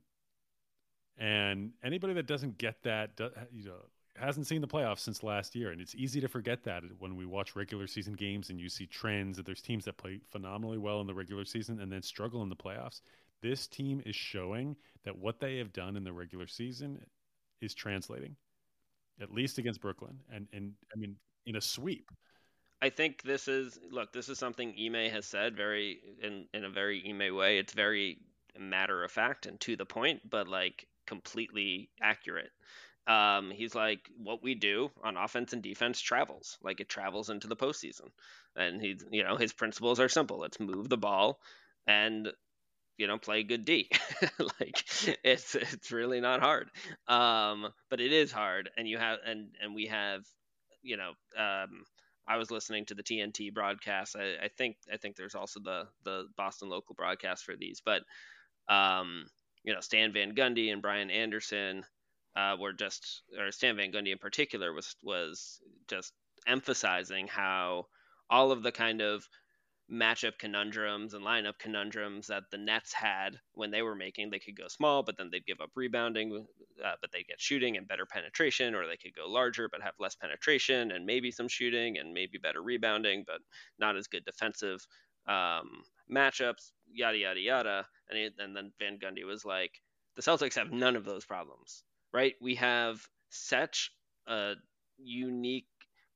and 1.17 1.73
anybody 1.83 2.15
that 2.15 2.27
doesn't 2.27 2.59
get 2.59 2.83
that, 2.85 3.11
you 3.53 3.65
know, 3.67 3.85
hasn't 4.17 4.47
seen 4.47 4.61
the 4.61 4.69
playoffs 4.69 5.01
since 5.01 5.23
last 5.23 5.55
year, 5.55 5.71
and 5.71 5.81
it's 5.81 5.95
easy 5.95 6.21
to 6.21 6.29
forget 6.29 6.65
that 6.65 6.83
when 6.99 7.17
we 7.17 7.25
watch 7.25 7.55
regular 7.55 7.87
season 7.87 8.15
games 8.15 8.51
and 8.51 8.61
you 8.61 8.69
see 8.69 8.87
trends 8.87 9.37
that 9.37 9.47
there's 9.47 9.63
teams 9.63 9.85
that 9.85 9.97
play 9.97 10.21
phenomenally 10.31 10.79
well 10.79 11.01
in 11.01 11.07
the 11.07 11.15
regular 11.15 11.45
season 11.45 11.81
and 11.81 11.93
then 11.93 12.03
struggle 12.03 12.43
in 12.43 12.49
the 12.49 12.57
playoffs 12.57 13.01
this 13.43 13.67
team 13.67 14.03
is 14.05 14.17
showing 14.17 14.77
that 15.05 15.19
what 15.19 15.41
they 15.41 15.59
have 15.59 15.73
done 15.73 15.97
in 15.97 16.05
the 16.05 16.13
regular 16.13 16.47
season 16.47 17.01
is 17.61 17.75
translating, 17.75 18.37
at 19.21 19.33
least 19.33 19.59
against 19.59 19.81
Brooklyn, 19.81 20.19
and 20.33 20.47
and 20.53 20.73
I 20.95 20.99
mean 20.99 21.17
in 21.47 21.57
a 21.57 21.61
sweep. 21.61 22.11
I 22.81 22.91
think 22.91 23.23
this 23.23 23.49
is 23.49 23.79
look. 23.91 24.13
This 24.13 24.29
is 24.29 24.39
something 24.39 24.75
Ime 24.79 25.11
has 25.11 25.27
said 25.27 25.57
very 25.57 26.01
in 26.23 26.47
in 26.55 26.65
a 26.65 26.71
very 26.71 27.03
Ime 27.09 27.35
way. 27.35 27.59
It's 27.59 27.73
very 27.73 28.19
matter 28.59 29.05
of 29.05 29.13
fact 29.13 29.47
and 29.47 29.59
to 29.61 29.77
the 29.77 29.87
point, 29.87 30.29
but 30.29 30.49
like 30.49 30.87
completely 31.07 31.91
accurate. 32.01 32.51
Um, 33.07 33.51
he's 33.51 33.75
like, 33.75 34.11
what 34.19 34.43
we 34.43 34.55
do 34.55 34.91
on 35.03 35.17
offense 35.17 35.55
and 35.55 35.63
defense 35.63 35.99
travels, 36.01 36.59
like 36.63 36.81
it 36.81 36.91
travels 36.91 37.31
into 37.31 37.49
the 37.49 37.57
postseason. 37.57 38.11
And 38.55 38.83
he's, 38.83 39.03
you 39.11 39.25
know, 39.25 39.37
his 39.37 39.55
principles 39.55 39.99
are 39.99 40.11
simple. 40.11 40.39
Let's 40.39 40.61
move 40.61 40.91
the 40.91 40.99
ball 40.99 41.41
and 41.87 42.31
you 42.99 43.07
know 43.07 43.19
play 43.19 43.43
good 43.43 43.65
D. 43.65 43.89
like 44.39 44.85
it's 45.25 45.55
it's 45.55 45.91
really 45.91 46.21
not 46.21 46.41
hard. 46.41 46.69
Um, 47.07 47.69
but 47.89 48.01
it 48.01 48.13
is 48.13 48.31
hard, 48.31 48.71
and 48.77 48.87
you 48.87 48.99
have 48.99 49.19
and 49.25 49.49
and 49.63 49.75
we 49.75 49.87
have, 49.87 50.25
you 50.83 50.97
know, 50.97 51.11
um, 51.37 51.85
I 52.27 52.37
was 52.37 52.51
listening 52.51 52.85
to 52.87 52.95
the 52.95 53.03
TNT 53.03 53.55
broadcast. 53.55 54.17
I, 54.17 54.45
I 54.45 54.49
think 54.49 54.77
I 54.93 54.99
think 54.99 55.17
there's 55.17 55.35
also 55.35 55.61
the 55.61 55.85
the 56.05 56.27
Boston 56.37 56.69
local 56.69 56.95
broadcast 56.95 57.45
for 57.45 57.57
these, 57.57 57.81
but 57.85 58.03
um, 58.69 59.27
you 59.65 59.73
know, 59.73 59.81
Stan 59.81 60.13
Van 60.13 60.35
Gundy 60.35 60.73
and 60.73 60.83
Brian 60.83 61.11
Anderson 61.11 61.85
uh, 62.37 62.57
were 62.59 62.73
just, 62.73 63.23
or 63.39 63.51
Stan 63.51 63.77
Van 63.77 63.93
Gundy 63.93 64.13
in 64.13 64.19
particular 64.19 64.73
was 64.73 64.95
was 65.03 65.61
just 65.89 66.13
emphasizing 66.47 67.27
how 67.27 67.87
all 68.31 68.53
of 68.53 68.63
the 68.63 68.73
kind 68.73 69.01
of 69.01 69.27
matchup 69.91 70.39
conundrums 70.39 71.15
and 71.15 71.25
lineup 71.25 71.59
conundrums 71.59 72.27
that 72.27 72.45
the 72.51 72.59
Nets 72.59 72.93
had 72.93 73.39
when 73.55 73.71
they 73.71 73.83
were 73.83 73.95
making. 73.95 74.31
They 74.31 74.39
could 74.39 74.57
go 74.57 74.69
small, 74.69 75.03
but 75.03 75.17
then 75.17 75.31
they'd 75.33 75.47
give 75.47 75.61
up 75.61 75.71
rebounding, 75.75 76.47
uh, 76.85 76.93
but 77.01 77.11
they 77.11 77.23
get 77.23 77.41
shooting 77.41 77.77
and 77.77 77.89
better 77.89 78.05
penetration, 78.05 78.75
or 78.75 78.87
they 78.87 78.97
could 78.97 79.15
go 79.17 79.27
larger 79.27 79.69
but 79.71 79.83
have 79.83 79.95
less 79.99 80.15
penetration 80.15 80.91
and 80.91 81.07
maybe 81.07 81.31
some 81.31 81.49
shooting 81.49 81.99
and 81.99 82.13
maybe 82.13 82.39
better 82.39 82.63
rebounding, 82.63 83.25
but 83.27 83.41
not 83.79 83.97
as 83.97 84.09
good 84.09 84.25
defensive 84.25 84.87
um, 85.27 85.83
matchups, 86.15 86.73
yada 86.93 87.17
yada 87.17 87.41
yada. 87.41 87.87
And, 88.11 88.19
it, 88.19 88.35
and 88.39 88.55
then 88.55 88.73
Van 88.79 88.99
Gundy 88.99 89.25
was 89.25 89.45
like, 89.45 89.73
the 90.17 90.23
Celtics 90.23 90.57
have 90.57 90.71
none 90.71 90.97
of 90.97 91.05
those 91.05 91.25
problems, 91.25 91.83
right? 92.13 92.35
We 92.41 92.57
have 92.57 93.01
such 93.31 93.93
a 94.27 94.55
unique 94.99 95.67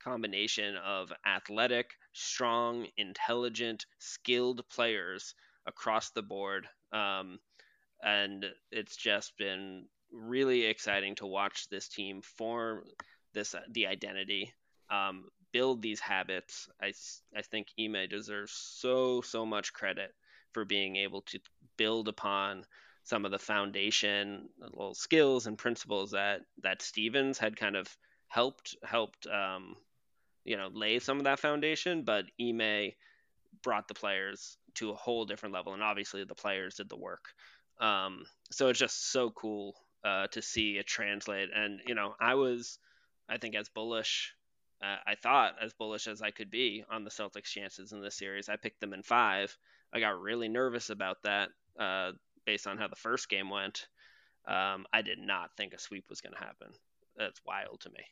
combination 0.03 0.77
of 0.77 1.13
athletic, 1.25 1.91
strong, 2.13 2.87
intelligent, 2.97 3.87
skilled 3.99 4.63
players 4.69 5.35
across 5.67 6.11
the 6.11 6.23
board. 6.23 6.69
Um, 6.93 7.39
and 8.03 8.47
it's 8.71 8.97
just 8.97 9.37
been 9.39 9.87
really 10.13 10.65
exciting 10.67 11.15
to 11.17 11.27
watch 11.27 11.69
this 11.69 11.89
team 11.89 12.21
form 12.23 12.85
this 13.33 13.55
the 13.71 13.87
identity, 13.87 14.53
um, 14.91 15.25
build 15.53 15.83
these 15.83 16.01
habits. 16.01 16.69
I, 16.81 16.93
I 17.37 17.43
think 17.43 17.69
Ime 17.81 18.09
deserves 18.09 18.53
so 18.53 19.21
so 19.23 19.47
much 19.47 19.73
credit 19.73 20.15
for 20.53 20.65
being 20.65 20.97
able 20.97 21.23
to 21.23 21.39
build 21.77 22.09
upon 22.09 22.65
some 23.05 23.25
of 23.25 23.31
the 23.31 23.39
foundation 23.39 24.49
little 24.59 24.95
skills 24.95 25.47
and 25.47 25.59
principles 25.59 26.11
that 26.13 26.43
that 26.63 26.83
Stevens 26.83 27.39
had 27.39 27.57
kind 27.57 27.77
of 27.77 27.89
helped 28.29 28.77
helped 28.85 29.27
um, 29.27 29.77
you 30.45 30.57
know 30.57 30.69
lay 30.73 30.99
some 30.99 31.19
of 31.19 31.25
that 31.25 31.41
foundation, 31.41 32.03
but 32.03 32.25
Ime 32.41 32.93
brought 33.63 33.89
the 33.89 33.95
players 33.95 34.57
to 34.75 34.91
a 34.91 34.95
whole 34.95 35.25
different 35.25 35.55
level, 35.55 35.75
and 35.75 35.83
obviously 35.83 36.25
the 36.25 36.35
players 36.35 36.77
did 36.77 36.89
the 36.89 36.97
work. 36.97 37.27
Um, 37.81 38.25
so 38.51 38.69
it's 38.69 38.79
just 38.79 39.11
so 39.11 39.31
cool 39.31 39.75
uh, 40.05 40.27
to 40.29 40.43
see 40.43 40.79
it 40.79 40.87
translate. 40.87 41.51
And 41.55 41.81
you 41.87 41.95
know, 41.95 42.15
I 42.21 42.35
was, 42.35 42.79
I 43.29 43.39
think, 43.39 43.55
as 43.55 43.69
bullish. 43.69 44.35
Uh, 44.83 44.97
I 45.07 45.15
thought 45.15 45.55
as 45.61 45.73
bullish 45.75 46.09
as 46.09 46.23
I 46.23 46.33
could 46.33 46.51
be 46.51 46.85
on 46.91 47.05
the 47.05 47.11
Celtics' 47.11 47.45
chances 47.45 47.93
in 47.93 48.03
this 48.03 48.17
series. 48.17 48.49
I 48.49 48.57
picked 48.57 48.81
them 48.81 48.93
in 48.93 49.03
five. 49.03 49.57
I 49.93 50.01
got 50.01 50.21
really 50.21 50.49
nervous 50.49 50.91
about 50.91 51.23
that 51.23 51.51
uh, 51.79 52.13
based 52.47 52.67
on 52.67 52.79
how 52.79 52.89
the 52.89 52.97
first 52.97 53.29
game 53.29 53.49
went. 53.51 53.87
Um, 54.47 54.87
I 54.93 55.03
did 55.03 55.19
not 55.19 55.51
think 55.57 55.73
a 55.73 55.79
sweep 55.79 56.07
was 56.09 56.21
going 56.21 56.33
to 56.33 56.41
happen. 56.41 56.69
That's 57.17 57.41
wild 57.47 57.81
to 57.83 57.91
me. 57.91 58.05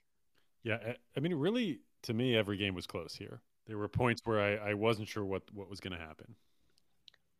Yeah, 0.62 0.92
I 1.16 1.20
mean, 1.20 1.34
really, 1.34 1.80
to 2.02 2.14
me, 2.14 2.36
every 2.36 2.56
game 2.56 2.74
was 2.74 2.86
close 2.86 3.14
here. 3.14 3.40
There 3.66 3.78
were 3.78 3.88
points 3.88 4.22
where 4.24 4.40
I, 4.40 4.70
I 4.70 4.74
wasn't 4.74 5.08
sure 5.08 5.24
what 5.24 5.42
what 5.52 5.70
was 5.70 5.80
going 5.80 5.92
to 5.92 6.04
happen. 6.04 6.34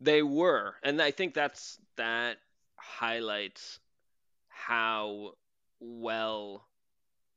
They 0.00 0.22
were, 0.22 0.76
and 0.82 1.02
I 1.02 1.10
think 1.10 1.34
that's 1.34 1.78
that 1.96 2.38
highlights 2.76 3.78
how 4.48 5.32
well 5.80 6.66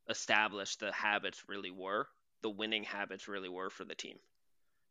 established 0.10 0.80
the 0.80 0.92
habits 0.92 1.44
really 1.48 1.72
were, 1.72 2.08
the 2.42 2.50
winning 2.50 2.84
habits 2.84 3.28
really 3.28 3.50
were 3.50 3.70
for 3.70 3.86
the 3.86 3.96
team, 3.96 4.18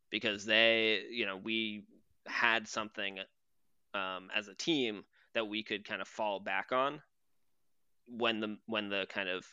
because 0.09 0.45
they, 0.45 1.03
you 1.11 1.25
know, 1.25 1.37
we 1.37 1.83
had 2.25 2.67
something 2.67 3.19
um, 3.93 4.29
as 4.35 4.47
a 4.47 4.55
team 4.55 5.03
that 5.33 5.47
we 5.47 5.63
could 5.63 5.85
kind 5.85 6.01
of 6.01 6.07
fall 6.07 6.39
back 6.39 6.71
on 6.71 7.01
when 8.07 8.39
the 8.39 8.57
when 8.65 8.89
the 8.89 9.05
kind 9.09 9.29
of 9.29 9.45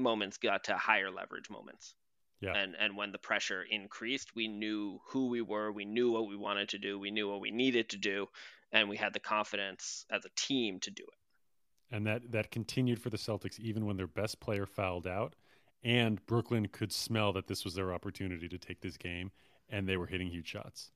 moments 0.00 0.38
got 0.38 0.64
to 0.64 0.76
higher 0.76 1.10
leverage 1.10 1.50
moments. 1.50 1.94
Yeah. 2.40 2.54
And 2.54 2.74
and 2.78 2.96
when 2.96 3.12
the 3.12 3.18
pressure 3.18 3.64
increased, 3.70 4.34
we 4.34 4.48
knew 4.48 5.00
who 5.06 5.28
we 5.28 5.42
were, 5.42 5.70
we 5.72 5.84
knew 5.84 6.10
what 6.10 6.26
we 6.26 6.36
wanted 6.36 6.70
to 6.70 6.78
do, 6.78 6.98
we 6.98 7.10
knew 7.10 7.28
what 7.28 7.40
we 7.40 7.50
needed 7.50 7.90
to 7.90 7.98
do, 7.98 8.28
and 8.72 8.88
we 8.88 8.96
had 8.96 9.12
the 9.12 9.20
confidence 9.20 10.06
as 10.10 10.24
a 10.24 10.30
team 10.36 10.80
to 10.80 10.90
do 10.90 11.02
it. 11.02 11.94
And 11.94 12.06
that 12.06 12.32
that 12.32 12.50
continued 12.50 13.00
for 13.00 13.10
the 13.10 13.18
Celtics 13.18 13.58
even 13.60 13.84
when 13.84 13.96
their 13.96 14.06
best 14.06 14.40
player 14.40 14.64
fouled 14.64 15.06
out 15.06 15.34
and 15.82 16.24
Brooklyn 16.26 16.68
could 16.68 16.92
smell 16.92 17.32
that 17.32 17.46
this 17.46 17.64
was 17.64 17.74
their 17.74 17.92
opportunity 17.92 18.48
to 18.48 18.58
take 18.58 18.80
this 18.80 18.96
game 18.96 19.30
and 19.70 19.88
they 19.88 19.96
were 19.96 20.06
hitting 20.06 20.28
huge 20.28 20.46
shots. 20.46 20.90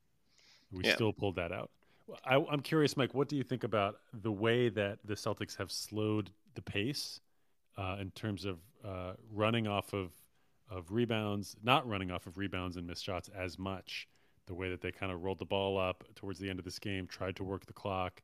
We 0.71 0.85
yeah. 0.85 0.95
still 0.95 1.13
pulled 1.13 1.37
that 1.37 1.53
out. 1.53 1.71
I, 2.25 2.37
I'm 2.51 2.61
curious, 2.61 2.97
Mike, 2.97 3.15
what 3.15 3.29
do 3.29 3.37
you 3.37 3.43
think 3.43 3.65
about 3.65 4.01
the 4.13 4.33
way 4.33 4.69
that 4.69 4.99
the 5.05 5.15
Celtics 5.15 5.57
have 5.57 5.73
slowed 5.73 6.31
the 6.55 6.61
pace 6.61 7.21
uh, 7.79 7.97
in 7.99 8.11
terms 8.11 8.45
of 8.45 8.59
uh, 8.87 9.15
running 9.33 9.67
off 9.67 9.93
of 9.93 10.13
of 10.71 10.91
rebounds, 10.91 11.57
not 11.63 11.87
running 11.87 12.11
off 12.11 12.27
of 12.27 12.39
rebounds 12.39 12.77
and 12.77 12.87
missed 12.87 13.05
shots 13.05 13.29
as 13.37 13.59
much. 13.59 14.09
The 14.47 14.55
way 14.55 14.71
that 14.71 14.81
they 14.81 14.93
kind 14.93 15.13
of 15.13 15.23
rolled 15.23 15.39
the 15.39 15.45
ball 15.45 15.79
up 15.79 16.05
towards 16.15 16.39
the 16.39 16.49
end 16.51 16.59
of 16.59 16.65
this 16.65 16.79
game, 16.79 17.07
tried 17.07 17.37
to 17.37 17.45
work 17.45 17.67
the 17.67 17.73
clock, 17.73 18.23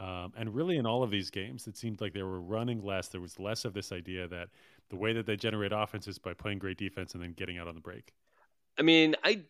um, 0.00 0.32
and 0.36 0.54
really 0.54 0.76
in 0.76 0.86
all 0.86 1.02
of 1.02 1.10
these 1.10 1.30
games, 1.30 1.66
it 1.66 1.76
seemed 1.76 2.00
like 2.00 2.12
they 2.12 2.22
were 2.22 2.40
running 2.40 2.82
less. 2.82 3.08
There 3.08 3.20
was 3.20 3.38
less 3.38 3.64
of 3.64 3.74
this 3.74 3.90
idea 3.90 4.28
that 4.28 4.48
the 4.90 4.96
way 4.96 5.12
that 5.12 5.26
they 5.26 5.36
generate 5.36 5.72
offense 5.72 6.06
is 6.06 6.18
by 6.18 6.34
playing 6.34 6.58
great 6.58 6.78
defense 6.78 7.14
and 7.14 7.22
then 7.22 7.32
getting 7.32 7.58
out 7.58 7.66
on 7.66 7.74
the 7.74 7.80
break. 7.80 8.12
I 8.78 8.82
mean, 8.82 9.16
I 9.24 9.42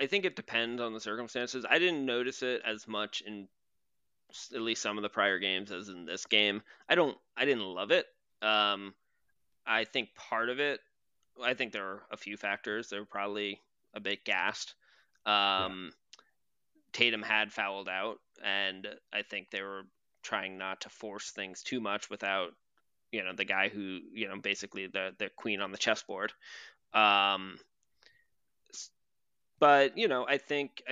I 0.00 0.06
think 0.06 0.24
it 0.24 0.36
depends 0.36 0.80
on 0.80 0.94
the 0.94 1.00
circumstances. 1.00 1.66
I 1.68 1.78
didn't 1.78 2.06
notice 2.06 2.42
it 2.42 2.62
as 2.64 2.88
much 2.88 3.22
in 3.26 3.46
at 4.54 4.62
least 4.62 4.80
some 4.80 4.96
of 4.96 5.02
the 5.02 5.10
prior 5.10 5.38
games 5.38 5.70
as 5.70 5.88
in 5.88 6.06
this 6.06 6.24
game. 6.24 6.62
I 6.88 6.94
don't 6.94 7.16
I 7.36 7.44
didn't 7.44 7.64
love 7.64 7.90
it. 7.90 8.06
Um, 8.40 8.94
I 9.66 9.84
think 9.84 10.14
part 10.14 10.48
of 10.48 10.60
it, 10.60 10.80
I 11.42 11.54
think 11.54 11.72
there 11.72 11.86
are 11.86 12.02
a 12.10 12.16
few 12.16 12.36
factors. 12.36 12.88
They're 12.88 13.04
probably 13.04 13.60
a 13.94 14.00
bit 14.00 14.24
gassed. 14.24 14.74
Um, 15.24 15.32
yeah. 15.34 15.90
Tatum 16.92 17.22
had 17.22 17.52
fouled 17.52 17.88
out, 17.88 18.18
and 18.44 18.86
I 19.12 19.22
think 19.22 19.50
they 19.50 19.62
were 19.62 19.82
trying 20.22 20.58
not 20.58 20.82
to 20.82 20.88
force 20.88 21.30
things 21.30 21.62
too 21.62 21.80
much 21.80 22.10
without, 22.10 22.50
you 23.10 23.24
know, 23.24 23.32
the 23.34 23.44
guy 23.44 23.68
who, 23.68 24.00
you 24.12 24.28
know, 24.28 24.36
basically 24.36 24.86
the 24.86 25.14
the 25.18 25.30
queen 25.36 25.60
on 25.60 25.72
the 25.72 25.78
chessboard. 25.78 26.32
Um, 26.92 27.58
but 29.58 29.96
you 29.96 30.08
know, 30.08 30.26
I 30.28 30.38
think 30.38 30.82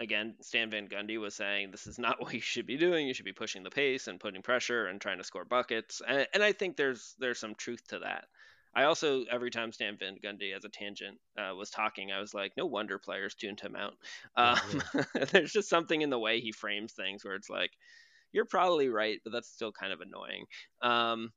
again, 0.00 0.34
Stan 0.40 0.70
Van 0.70 0.88
Gundy 0.88 1.18
was 1.18 1.34
saying 1.34 1.70
this 1.70 1.86
is 1.86 1.98
not 1.98 2.20
what 2.20 2.34
you 2.34 2.40
should 2.40 2.66
be 2.66 2.76
doing. 2.76 3.06
You 3.06 3.14
should 3.14 3.24
be 3.24 3.32
pushing 3.32 3.62
the 3.62 3.70
pace 3.70 4.08
and 4.08 4.20
putting 4.20 4.42
pressure 4.42 4.86
and 4.86 5.00
trying 5.00 5.18
to 5.18 5.24
score 5.24 5.44
buckets. 5.44 6.02
And, 6.06 6.26
and 6.34 6.42
I 6.42 6.52
think 6.52 6.76
there's 6.76 7.14
there's 7.18 7.38
some 7.38 7.54
truth 7.54 7.86
to 7.88 8.00
that. 8.00 8.26
I 8.74 8.84
also 8.84 9.24
every 9.30 9.50
time 9.50 9.72
Stan 9.72 9.98
Van 9.98 10.16
Gundy 10.22 10.56
as 10.56 10.64
a 10.64 10.68
tangent 10.68 11.18
uh, 11.38 11.54
was 11.54 11.70
talking, 11.70 12.10
I 12.10 12.20
was 12.20 12.32
like, 12.32 12.52
no 12.56 12.66
wonder 12.66 12.98
players 12.98 13.34
tuned 13.34 13.60
him 13.60 13.76
out. 13.76 13.94
Um, 14.36 14.58
yeah. 14.94 15.24
there's 15.30 15.52
just 15.52 15.68
something 15.68 16.00
in 16.00 16.10
the 16.10 16.18
way 16.18 16.40
he 16.40 16.52
frames 16.52 16.92
things 16.92 17.24
where 17.24 17.34
it's 17.34 17.50
like, 17.50 17.70
you're 18.32 18.46
probably 18.46 18.88
right, 18.88 19.20
but 19.24 19.32
that's 19.32 19.48
still 19.48 19.72
kind 19.72 19.92
of 19.92 20.00
annoying. 20.00 20.46
Um, 20.80 21.32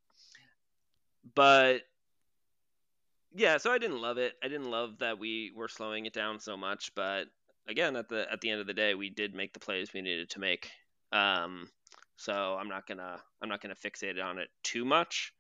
but 1.34 1.82
yeah, 3.34 3.58
so 3.58 3.70
I 3.70 3.80
didn't 3.80 4.02
love 4.02 4.18
it. 4.18 4.34
I 4.42 4.48
didn't 4.48 4.72
love 4.72 5.00
that 5.00 5.20
we 5.20 5.52
were 5.54 5.68
slowing 5.68 6.06
it 6.06 6.14
down 6.14 6.40
so 6.40 6.56
much, 6.56 6.92
but 6.96 7.26
again, 7.68 7.96
at 7.96 8.10
the 8.10 8.32
at 8.32 8.42
the 8.42 8.50
end 8.50 8.62
of 8.62 8.68
the 8.68 8.74
day, 8.74 8.96
we 8.96 9.10
did 9.10 9.34
make 9.34 9.54
the 9.54 9.60
plays 9.60 9.94
we 9.94 10.02
needed 10.02 10.30
to 10.32 10.40
make. 10.40 10.70
Um, 11.12 11.70
so 12.18 12.58
I'm 12.60 12.70
not 12.70 12.88
gonna 12.88 13.22
I'm 13.42 13.50
not 13.50 13.62
gonna 13.62 13.76
fixate 13.76 14.24
on 14.24 14.40
it 14.40 14.50
too 14.64 14.86
much. 14.86 15.34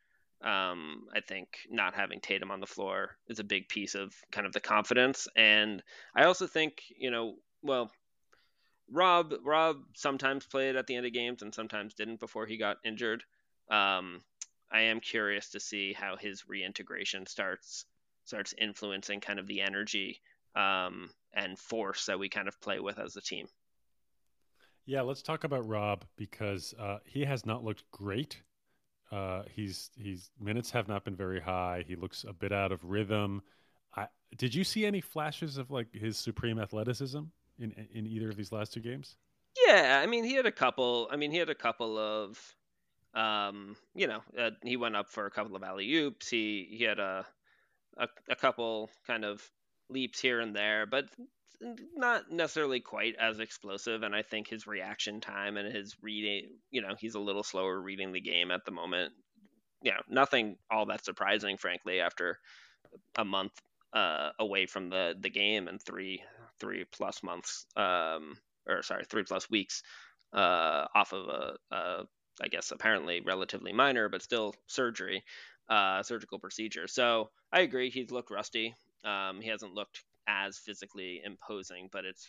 Um, 0.43 1.07
I 1.13 1.21
think 1.21 1.47
not 1.69 1.95
having 1.95 2.19
Tatum 2.19 2.51
on 2.51 2.59
the 2.59 2.67
floor 2.67 3.17
is 3.27 3.39
a 3.39 3.43
big 3.43 3.69
piece 3.69 3.95
of 3.95 4.13
kind 4.31 4.45
of 4.45 4.53
the 4.53 4.59
confidence, 4.59 5.27
and 5.35 5.81
I 6.15 6.25
also 6.25 6.47
think 6.47 6.83
you 6.97 7.11
know, 7.11 7.35
well, 7.61 7.91
Rob 8.91 9.33
Rob 9.43 9.77
sometimes 9.95 10.45
played 10.45 10.75
at 10.75 10.87
the 10.87 10.95
end 10.95 11.05
of 11.05 11.13
games 11.13 11.41
and 11.41 11.53
sometimes 11.53 11.93
didn't 11.93 12.19
before 12.19 12.45
he 12.45 12.57
got 12.57 12.77
injured. 12.83 13.23
Um, 13.69 14.21
I 14.71 14.81
am 14.81 14.99
curious 14.99 15.49
to 15.51 15.59
see 15.59 15.93
how 15.93 16.17
his 16.17 16.47
reintegration 16.47 17.25
starts 17.25 17.85
starts 18.25 18.53
influencing 18.57 19.21
kind 19.21 19.39
of 19.39 19.47
the 19.47 19.61
energy 19.61 20.19
um, 20.55 21.09
and 21.35 21.59
force 21.59 22.05
that 22.05 22.17
we 22.17 22.29
kind 22.29 22.47
of 22.47 22.59
play 22.61 22.79
with 22.79 22.97
as 22.99 23.15
a 23.15 23.21
team. 23.21 23.47
Yeah, 24.85 25.01
let's 25.01 25.21
talk 25.21 25.43
about 25.43 25.67
Rob 25.67 26.05
because 26.15 26.73
uh, 26.79 26.99
he 27.05 27.25
has 27.25 27.45
not 27.45 27.63
looked 27.63 27.83
great. 27.91 28.41
Uh, 29.11 29.43
he's 29.51 29.89
he's 29.95 30.29
minutes 30.39 30.71
have 30.71 30.87
not 30.87 31.03
been 31.03 31.15
very 31.15 31.39
high. 31.39 31.83
He 31.87 31.95
looks 31.95 32.25
a 32.27 32.33
bit 32.33 32.51
out 32.51 32.71
of 32.71 32.83
rhythm. 32.83 33.41
I, 33.95 34.07
did 34.37 34.53
you 34.53 34.63
see 34.63 34.85
any 34.85 35.01
flashes 35.01 35.57
of 35.57 35.71
like 35.71 35.93
his 35.93 36.17
supreme 36.17 36.59
athleticism 36.59 37.21
in 37.59 37.87
in 37.93 38.05
either 38.05 38.29
of 38.29 38.35
these 38.35 38.51
last 38.51 38.73
two 38.73 38.79
games? 38.79 39.17
Yeah, 39.67 40.01
I 40.03 40.05
mean 40.05 40.23
he 40.23 40.35
had 40.35 40.45
a 40.45 40.51
couple. 40.51 41.07
I 41.11 41.15
mean 41.15 41.31
he 41.31 41.37
had 41.37 41.49
a 41.49 41.55
couple 41.55 41.97
of, 41.97 42.55
um, 43.13 43.75
you 43.95 44.07
know, 44.07 44.21
uh, 44.37 44.51
he 44.63 44.77
went 44.77 44.95
up 44.95 45.09
for 45.09 45.25
a 45.25 45.31
couple 45.31 45.55
of 45.55 45.63
alley 45.63 45.91
oops. 45.95 46.27
He 46.29 46.67
he 46.77 46.83
had 46.83 46.99
a, 46.99 47.25
a 47.97 48.07
a 48.29 48.35
couple 48.35 48.89
kind 49.07 49.23
of 49.23 49.49
leaps 49.89 50.19
here 50.19 50.39
and 50.39 50.55
there, 50.55 50.85
but 50.85 51.05
not 51.95 52.31
necessarily 52.31 52.79
quite 52.79 53.15
as 53.19 53.39
explosive. 53.39 54.03
And 54.03 54.15
I 54.15 54.21
think 54.21 54.47
his 54.47 54.67
reaction 54.67 55.21
time 55.21 55.57
and 55.57 55.73
his 55.73 55.95
reading, 56.01 56.49
you 56.71 56.81
know, 56.81 56.95
he's 56.97 57.15
a 57.15 57.19
little 57.19 57.43
slower 57.43 57.79
reading 57.79 58.11
the 58.11 58.21
game 58.21 58.51
at 58.51 58.65
the 58.65 58.71
moment. 58.71 59.13
You 59.81 59.91
know, 59.91 60.01
nothing 60.09 60.57
all 60.69 60.87
that 60.87 61.05
surprising, 61.05 61.57
frankly, 61.57 61.99
after 62.01 62.39
a 63.17 63.25
month 63.25 63.53
uh, 63.93 64.31
away 64.39 64.65
from 64.65 64.89
the 64.89 65.15
the 65.19 65.29
game 65.29 65.67
and 65.67 65.81
three 65.81 66.21
three 66.59 66.85
plus 66.91 67.23
months, 67.23 67.65
um, 67.75 68.37
or 68.67 68.81
sorry, 68.83 69.05
three 69.05 69.23
plus 69.23 69.49
weeks 69.49 69.83
uh, 70.33 70.85
off 70.93 71.13
of 71.13 71.27
a, 71.27 71.75
a, 71.75 72.03
I 72.41 72.47
guess 72.49 72.71
apparently 72.71 73.21
relatively 73.21 73.73
minor, 73.73 74.09
but 74.09 74.21
still 74.21 74.55
surgery, 74.67 75.23
uh, 75.69 76.03
surgical 76.03 76.39
procedure. 76.39 76.87
So 76.87 77.29
I 77.51 77.61
agree, 77.61 77.89
he's 77.89 78.11
looked 78.11 78.31
rusty. 78.31 78.75
Um, 79.05 79.39
he 79.41 79.49
hasn't 79.49 79.73
looked 79.73 80.03
as 80.27 80.57
physically 80.57 81.21
imposing, 81.23 81.89
but 81.91 82.05
it's 82.05 82.27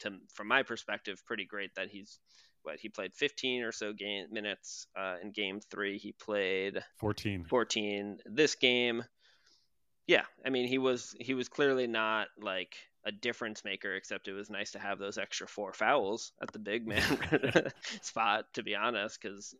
to, 0.00 0.12
from 0.34 0.48
my 0.48 0.62
perspective 0.62 1.22
pretty 1.26 1.44
great 1.44 1.74
that 1.76 1.88
he's 1.88 2.18
what 2.62 2.78
he 2.78 2.88
played 2.88 3.12
15 3.14 3.62
or 3.62 3.72
so 3.72 3.92
game 3.92 4.26
minutes 4.30 4.86
uh, 4.96 5.16
in 5.22 5.32
game 5.32 5.60
three. 5.70 5.98
He 5.98 6.12
played 6.12 6.82
14. 6.98 7.46
14 7.48 8.18
this 8.26 8.54
game. 8.54 9.02
Yeah, 10.06 10.24
I 10.44 10.50
mean 10.50 10.66
he 10.66 10.78
was 10.78 11.14
he 11.18 11.34
was 11.34 11.48
clearly 11.48 11.86
not 11.86 12.28
like 12.40 12.74
a 13.04 13.12
difference 13.12 13.64
maker, 13.64 13.94
except 13.94 14.28
it 14.28 14.32
was 14.32 14.50
nice 14.50 14.72
to 14.72 14.78
have 14.78 14.98
those 14.98 15.18
extra 15.18 15.46
four 15.46 15.72
fouls 15.72 16.32
at 16.40 16.52
the 16.52 16.58
big 16.58 16.86
man 16.86 17.18
spot, 18.02 18.46
to 18.54 18.62
be 18.62 18.74
honest, 18.74 19.20
because 19.20 19.54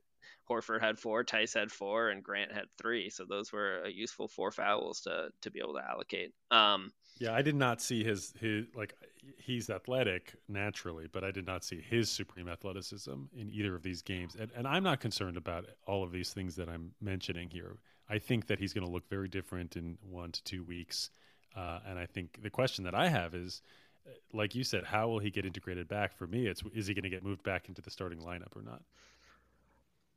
Horford 0.49 0.81
had 0.81 0.99
four, 0.99 1.25
Theis 1.25 1.55
had 1.55 1.71
four, 1.71 2.11
and 2.11 2.23
Grant 2.23 2.53
had 2.53 2.67
three. 2.79 3.11
So 3.11 3.25
those 3.25 3.53
were 3.53 3.83
a 3.83 3.91
useful 3.91 4.29
four 4.29 4.51
fouls 4.51 5.01
to 5.03 5.31
to 5.41 5.51
be 5.51 5.61
able 5.61 5.75
to 5.75 5.85
allocate. 5.89 6.33
Um, 6.51 6.93
yeah, 7.19 7.35
I 7.35 7.43
did 7.43 7.55
not 7.55 7.81
see 7.81 8.05
his 8.05 8.33
his 8.41 8.67
like 8.75 8.95
he's 9.39 9.71
athletic 9.71 10.35
naturally, 10.49 11.07
but 11.11 11.25
I 11.25 11.31
did 11.31 11.47
not 11.47 11.65
see 11.65 11.81
his 11.81 12.11
supreme 12.11 12.49
athleticism 12.49 13.13
in 13.37 13.51
either 13.51 13.75
of 13.75 13.83
these 13.83 14.03
games. 14.03 14.37
And 14.39 14.51
and 14.57 14.67
I'm 14.67 14.83
not 14.83 15.01
concerned 15.01 15.37
about 15.37 15.67
all 15.87 16.03
of 16.03 16.13
these 16.13 16.33
things 16.33 16.57
that 16.57 16.69
I'm 16.69 16.93
mentioning 17.01 17.51
here. 17.51 17.77
I 18.09 18.19
think 18.19 18.47
that 18.49 18.59
he's 18.59 18.73
going 18.73 18.87
to 18.87 18.93
look 18.93 19.09
very 19.09 19.29
different 19.29 19.77
in 19.77 19.97
one 20.03 20.33
to 20.33 20.43
two 20.45 20.65
weeks. 20.65 21.11
Uh, 21.57 21.81
and 21.87 21.99
I 21.99 22.07
think 22.07 22.43
the 22.43 22.51
question 22.51 22.85
that 22.85 22.95
I 22.95 23.09
have 23.09 23.35
is, 23.35 23.63
uh, 24.07 24.11
like 24.33 24.55
you 24.55 24.65
said, 24.65 24.85
how 24.85 25.09
will 25.09 25.19
he 25.19 25.31
get 25.31 25.45
integrated 25.45 25.89
back? 25.89 26.17
For 26.17 26.27
me, 26.27 26.47
it's 26.47 26.63
is 26.75 26.87
he 26.87 26.95
going 26.95 27.05
to 27.05 27.11
get 27.11 27.23
moved 27.23 27.43
back 27.43 27.69
into 27.69 27.83
the 27.83 27.91
starting 27.91 28.21
lineup 28.21 28.57
or 28.57 28.63
not? 28.63 28.83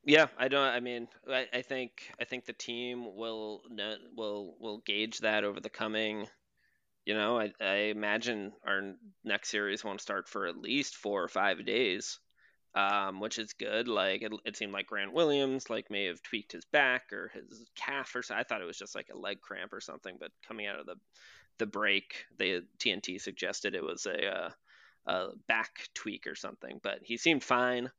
Yeah, 0.06 0.28
I 0.38 0.48
don't. 0.48 0.62
I 0.62 0.80
mean, 0.80 1.08
I, 1.28 1.48
I 1.52 1.62
think 1.64 2.14
I 2.20 2.26
think 2.26 2.46
the 2.46 2.54
team 2.54 3.16
will 3.16 3.64
will 4.16 4.56
will 4.60 4.78
gauge 4.80 5.20
that 5.20 5.44
over 5.44 5.60
the 5.60 5.70
coming. 5.70 6.28
You 7.06 7.16
know, 7.16 7.40
I, 7.40 7.54
I 7.60 7.76
imagine 7.94 8.54
our 8.66 8.94
next 9.24 9.50
series 9.50 9.84
won't 9.84 10.02
start 10.02 10.28
for 10.28 10.48
at 10.48 10.58
least 10.58 10.96
four 10.96 11.24
or 11.24 11.28
five 11.28 11.64
days, 11.66 12.20
um, 12.76 13.20
which 13.20 13.40
is 13.40 13.54
good. 13.54 13.88
Like 13.88 14.22
it, 14.22 14.32
it 14.46 14.58
seemed 14.58 14.74
like 14.74 14.88
Grant 14.88 15.14
Williams 15.14 15.70
like 15.70 15.90
may 15.90 16.06
have 16.06 16.22
tweaked 16.22 16.52
his 16.52 16.66
back 16.66 17.12
or 17.14 17.32
his 17.34 17.66
calf 17.76 18.16
or 18.16 18.22
something. 18.22 18.40
I 18.40 18.44
thought 18.44 18.62
it 18.62 18.68
was 18.68 18.78
just 18.78 18.96
like 18.96 19.10
a 19.14 19.18
leg 19.18 19.42
cramp 19.42 19.74
or 19.74 19.82
something. 19.82 20.18
But 20.20 20.32
coming 20.48 20.68
out 20.68 20.80
of 20.80 20.86
the 20.86 20.96
the 21.58 21.66
break, 21.66 22.26
the 22.38 22.64
TNT 22.80 23.20
suggested 23.22 23.76
it 23.76 23.84
was 23.84 24.06
a, 24.06 24.28
uh, 24.28 24.50
a 25.08 25.28
back 25.48 25.88
tweak 25.94 26.28
or 26.28 26.36
something. 26.36 26.82
But 26.84 27.00
he 27.02 27.16
seemed 27.16 27.44
fine 27.44 27.90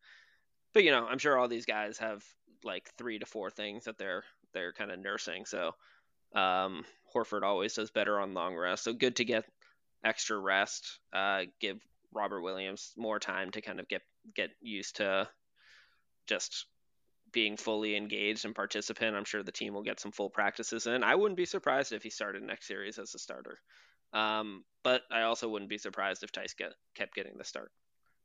but 0.77 0.85
you 0.85 0.91
know, 0.91 1.07
I'm 1.07 1.17
sure 1.17 1.39
all 1.39 1.49
these 1.49 1.65
guys 1.65 1.97
have 1.97 2.23
like 2.63 2.91
three 2.99 3.19
to 3.19 3.25
four 3.25 3.49
things 3.49 3.85
that 3.85 3.97
they're 3.97 4.25
they're 4.53 4.75
kind 4.75 4.91
of 4.91 4.99
nursing. 4.99 5.47
So 5.47 5.71
um, 6.35 6.85
Horford 7.15 7.45
always 7.45 7.73
does 7.73 7.91
better 7.91 8.21
on 8.21 8.35
long 8.35 8.55
rest. 8.55 8.85
So 8.85 8.93
good 8.93 9.17
to 9.17 9.25
get 9.25 9.47
extra 10.05 10.39
rest. 10.39 10.99
Uh, 11.15 11.45
give 11.63 11.79
Robert 12.17 12.41
Williams 12.41 12.93
more 12.97 13.19
time 13.19 13.51
to 13.53 13.61
kind 13.61 13.81
of 13.81 13.89
get 13.89 14.03
get 14.35 14.51
used 14.61 14.97
to 14.97 15.29
just 16.27 16.67
being 17.33 17.57
fully 17.57 17.97
engaged 17.97 18.45
and 18.45 18.55
participant. 18.55 19.17
I'm 19.17 19.25
sure 19.25 19.43
the 19.43 19.53
team 19.53 19.75
will 19.75 19.83
get 19.83 20.01
some 20.01 20.13
full 20.13 20.31
practices 20.31 20.87
in. 20.87 21.05
I 21.05 21.15
wouldn't 21.15 21.37
be 21.37 21.47
surprised 21.47 21.93
if 21.93 22.03
he 22.03 22.11
started 22.11 22.43
next 22.43 22.67
series 22.67 22.99
as 22.99 23.15
a 23.15 23.19
starter. 23.19 23.59
Um, 24.13 24.65
but 24.83 25.03
I 25.11 25.23
also 25.23 25.49
wouldn't 25.49 25.69
be 25.69 25.79
surprised 25.79 26.23
if 26.23 26.33
Theis 26.33 26.55
get, 26.57 26.73
kept 26.95 27.15
getting 27.15 27.37
the 27.37 27.45
start. 27.45 27.71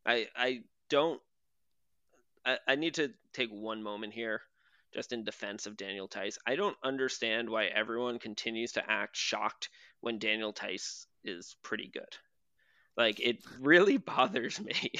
I 0.06 0.28
I 0.36 0.62
don't 0.90 1.22
I, 2.46 2.58
I 2.68 2.76
need 2.76 2.96
to 2.96 3.12
take 3.34 3.50
one 3.50 3.84
moment 3.84 4.14
here 4.14 4.42
just 4.94 5.14
in 5.14 5.24
defense 5.24 5.68
of 5.68 5.78
Daniel 5.78 6.08
Theis. 6.08 6.38
I 6.46 6.56
don't 6.56 6.76
understand 6.84 7.50
why 7.50 7.66
everyone 7.66 8.20
continues 8.20 8.74
to 8.74 8.90
act 8.90 9.16
shocked 9.16 9.70
when 10.02 10.20
Daniel 10.20 10.52
Theis 10.52 11.06
is 11.24 11.56
pretty 11.64 11.90
good. 11.94 12.18
Like 13.02 13.20
it 13.20 13.40
really 13.60 13.98
bothers 14.14 14.60
me. 14.60 14.92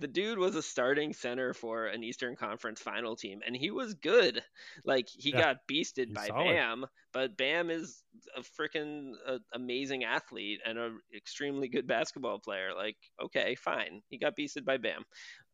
the 0.00 0.08
dude 0.08 0.38
was 0.38 0.56
a 0.56 0.62
starting 0.62 1.12
center 1.12 1.54
for 1.54 1.86
an 1.86 2.02
Eastern 2.02 2.34
Conference 2.34 2.80
final 2.80 3.14
team 3.14 3.40
and 3.46 3.54
he 3.54 3.70
was 3.70 3.94
good. 3.94 4.42
Like 4.84 5.08
he 5.08 5.30
yeah, 5.30 5.40
got 5.40 5.68
beasted 5.70 6.12
by 6.12 6.26
solid. 6.26 6.54
Bam, 6.54 6.86
but 7.12 7.36
Bam 7.36 7.70
is 7.70 8.02
a 8.36 8.40
freaking 8.40 9.12
uh, 9.26 9.38
amazing 9.54 10.02
athlete 10.02 10.60
and 10.66 10.76
an 10.76 10.98
extremely 11.16 11.68
good 11.68 11.86
basketball 11.86 12.40
player. 12.40 12.70
Like 12.76 12.96
okay, 13.22 13.54
fine. 13.54 14.02
He 14.08 14.18
got 14.18 14.36
beasted 14.36 14.64
by 14.64 14.78
Bam. 14.78 15.04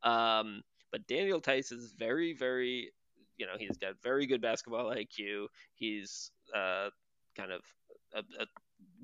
Um, 0.02 0.62
but 0.90 1.06
Daniel 1.06 1.40
Theis 1.40 1.72
is 1.72 1.92
very, 1.98 2.32
very, 2.32 2.90
you 3.36 3.46
know, 3.46 3.54
he's 3.58 3.76
got 3.76 4.00
very 4.02 4.26
good 4.26 4.40
basketball 4.40 4.94
IQ. 4.94 5.48
He's 5.74 6.30
uh, 6.56 6.88
kind 7.36 7.52
of 7.52 7.60
a, 8.14 8.20
a 8.40 8.46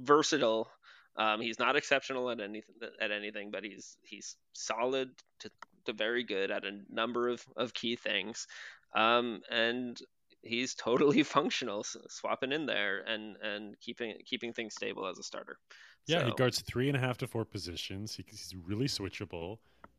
versatile. 0.01 0.71
Um, 1.17 1.41
he's 1.41 1.59
not 1.59 1.77
exceptional 1.77 2.31
at 2.31 2.41
anything, 2.41 2.75
at 3.01 3.11
anything, 3.11 3.51
but 3.51 3.65
he's 3.65 3.97
he's 4.03 4.37
solid 4.53 5.11
to, 5.41 5.51
to 5.87 5.93
very 5.93 6.25
good 6.25 6.51
at 6.51 6.65
a 6.65 6.81
number 6.89 7.29
of, 7.29 7.45
of 7.57 7.75
key 7.75 7.97
things. 7.97 8.47
Um, 8.95 9.43
and 9.51 10.01
he's 10.43 10.75
totally 10.75 11.23
functional, 11.23 11.85
swapping 12.09 12.53
in 12.53 12.67
there 12.67 13.01
and 13.01 13.37
and 13.43 13.79
keeping 13.81 14.15
keeping 14.25 14.53
things 14.53 14.75
stable 14.75 15.07
as 15.07 15.19
a 15.19 15.23
starter. 15.23 15.59
Yeah, 16.07 16.21
so. 16.21 16.27
he 16.27 16.33
guards 16.33 16.61
three 16.61 16.89
and 16.89 16.97
a 16.97 17.01
half 17.01 17.19
to 17.19 17.27
four 17.27 17.45
positions. 17.45 18.15
He, 18.15 18.25
he's 18.27 18.55
really 18.65 18.87
switchable. 18.87 19.59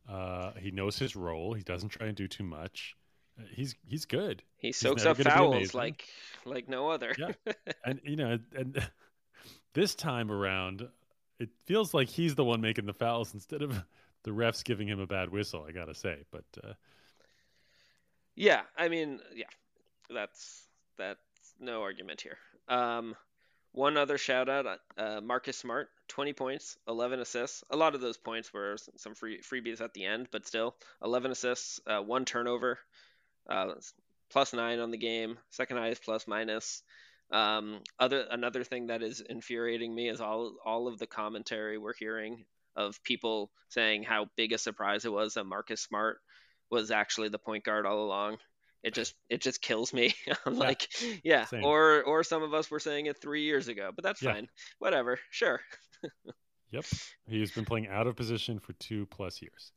Uh, 0.10 0.52
he 0.60 0.72
knows 0.72 0.98
his 0.98 1.16
role. 1.16 1.54
He 1.54 1.64
doesn't 1.64 1.90
try 1.90 2.08
and 2.08 2.16
do 2.16 2.28
too 2.28 2.44
much. 2.44 2.96
Uh, 3.40 3.44
he's 3.54 3.76
he's 3.88 4.06
good. 4.06 4.44
He 4.58 4.72
soaks 4.72 5.06
up 5.06 5.18
fouls 5.18 5.74
like 5.74 6.06
like 6.46 6.68
no 6.68 6.90
other. 6.90 7.14
yeah, 7.18 7.32
and 7.86 8.00
you 8.04 8.16
know, 8.16 8.40
and 8.56 8.90
this 9.74 9.96
time 9.96 10.32
around, 10.32 10.88
it 11.42 11.50
feels 11.66 11.94
like 11.94 12.08
he's 12.08 12.36
the 12.36 12.44
one 12.44 12.62
making 12.62 12.86
the 12.86 12.94
fouls 12.94 13.34
instead 13.34 13.62
of 13.62 13.84
the 14.24 14.32
refs 14.32 14.64
giving 14.64 14.88
him 14.88 15.00
a 15.00 15.08
bad 15.08 15.30
whistle. 15.30 15.66
I 15.68 15.72
gotta 15.72 15.96
say, 15.96 16.20
but 16.32 16.46
uh... 16.64 16.74
yeah, 18.36 18.62
I 18.78 18.88
mean, 18.88 19.20
yeah, 19.36 19.46
that's 20.10 20.68
that's 20.98 21.20
no 21.60 21.82
argument 21.82 22.22
here. 22.22 22.38
Um, 22.68 23.16
one 23.74 23.98
other 23.98 24.18
shout 24.18 24.50
out 24.50 24.80
uh, 24.98 25.22
Marcus 25.22 25.58
Smart, 25.58 25.90
20 26.10 26.34
points, 26.34 26.78
11 26.88 27.22
assists. 27.22 27.64
A 27.70 27.78
lot 27.78 27.96
of 27.96 28.02
those 28.02 28.18
points 28.18 28.54
were 28.54 28.76
some 28.98 29.16
free 29.16 29.42
freebies 29.42 29.82
at 29.82 29.94
the 29.94 30.06
end, 30.06 30.28
but 30.32 30.46
still 30.46 30.76
11 31.04 31.32
assists, 31.32 31.80
uh, 31.88 32.02
one 32.02 32.26
turnover, 32.26 32.80
uh, 33.50 33.74
plus 34.30 34.54
nine 34.54 34.80
on 34.80 34.92
the 34.92 34.98
game, 34.98 35.38
second 35.50 35.78
highest 35.78 36.04
plus 36.04 36.28
minus. 36.28 36.84
Um, 37.32 37.80
other 38.00 38.26
another 38.30 38.64
thing 38.64 38.88
that 38.88 39.02
is 39.02 39.22
infuriating 39.22 39.94
me 39.94 40.10
is 40.10 40.20
all 40.20 40.56
all 40.66 40.88
of 40.88 41.00
the 41.00 41.08
commentary 41.08 41.78
we're 41.78 41.94
hearing 41.94 42.46
of 42.76 43.02
people 43.04 43.52
saying 43.70 44.04
how 44.04 44.28
big 44.36 44.54
a 44.54 44.58
surprise 44.58 45.06
it 45.06 45.12
was 45.12 45.36
that 45.36 45.46
Marcus 45.46 45.82
Smart 45.82 46.18
was 46.70 46.92
actually 46.92 47.30
the 47.30 47.40
point 47.40 47.64
guard 47.64 47.86
all 47.86 48.04
along 48.04 48.38
it 48.84 48.94
just 48.94 49.14
it 49.30 49.42
just 49.42 49.62
kills 49.62 49.94
me. 49.94 50.14
I'm 50.46 50.54
yeah. 50.54 50.60
like, 50.60 50.88
yeah, 51.24 51.46
Same. 51.46 51.64
or 51.64 52.04
or 52.04 52.24
some 52.24 52.44
of 52.44 52.54
us 52.54 52.70
were 52.72 52.80
saying 52.80 53.06
it 53.06 53.22
three 53.22 53.44
years 53.44 53.68
ago, 53.68 53.92
but 53.96 54.04
that's 54.04 54.22
yeah. 54.22 54.34
fine. 54.34 54.48
Whatever, 54.80 55.20
sure. 55.30 55.62
yep, 56.72 56.86
he's 57.28 57.52
been 57.52 57.66
playing 57.66 57.88
out 57.88 58.08
of 58.08 58.16
position 58.16 58.60
for 58.60 58.74
two 58.74 59.06
plus 59.08 59.42
years. 59.42 59.72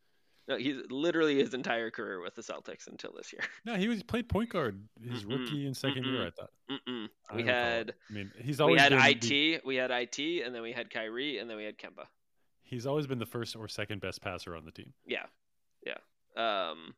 No, 0.46 0.58
he's 0.58 0.76
literally 0.90 1.36
his 1.36 1.54
entire 1.54 1.90
career 1.90 2.20
with 2.20 2.34
the 2.34 2.42
Celtics 2.42 2.86
until 2.86 3.12
this 3.16 3.32
year. 3.32 3.42
No, 3.64 3.76
he 3.76 3.88
was 3.88 4.02
played 4.02 4.28
point 4.28 4.50
guard 4.50 4.82
his 5.02 5.24
Mm-mm. 5.24 5.38
rookie 5.40 5.66
and 5.66 5.74
2nd 5.74 6.04
year. 6.04 6.26
I 6.26 6.30
thought. 6.30 6.50
Mm-mm. 6.70 7.08
We 7.34 7.44
had. 7.44 7.94
I 8.10 8.12
mean, 8.12 8.30
he's 8.38 8.60
always. 8.60 8.76
We 8.76 8.80
had 8.80 8.90
been, 8.90 9.32
it. 9.32 9.64
We 9.64 9.76
had 9.76 9.90
it, 9.90 10.42
and 10.44 10.54
then 10.54 10.62
we 10.62 10.72
had 10.72 10.90
Kyrie, 10.90 11.38
and 11.38 11.48
then 11.48 11.56
we 11.56 11.64
had 11.64 11.78
Kemba. 11.78 12.06
He's 12.62 12.86
always 12.86 13.06
been 13.06 13.18
the 13.18 13.26
first 13.26 13.56
or 13.56 13.68
second 13.68 14.00
best 14.00 14.20
passer 14.20 14.54
on 14.56 14.64
the 14.64 14.72
team. 14.72 14.92
Yeah, 15.06 15.24
yeah. 15.86 15.98
Um, 16.36 16.94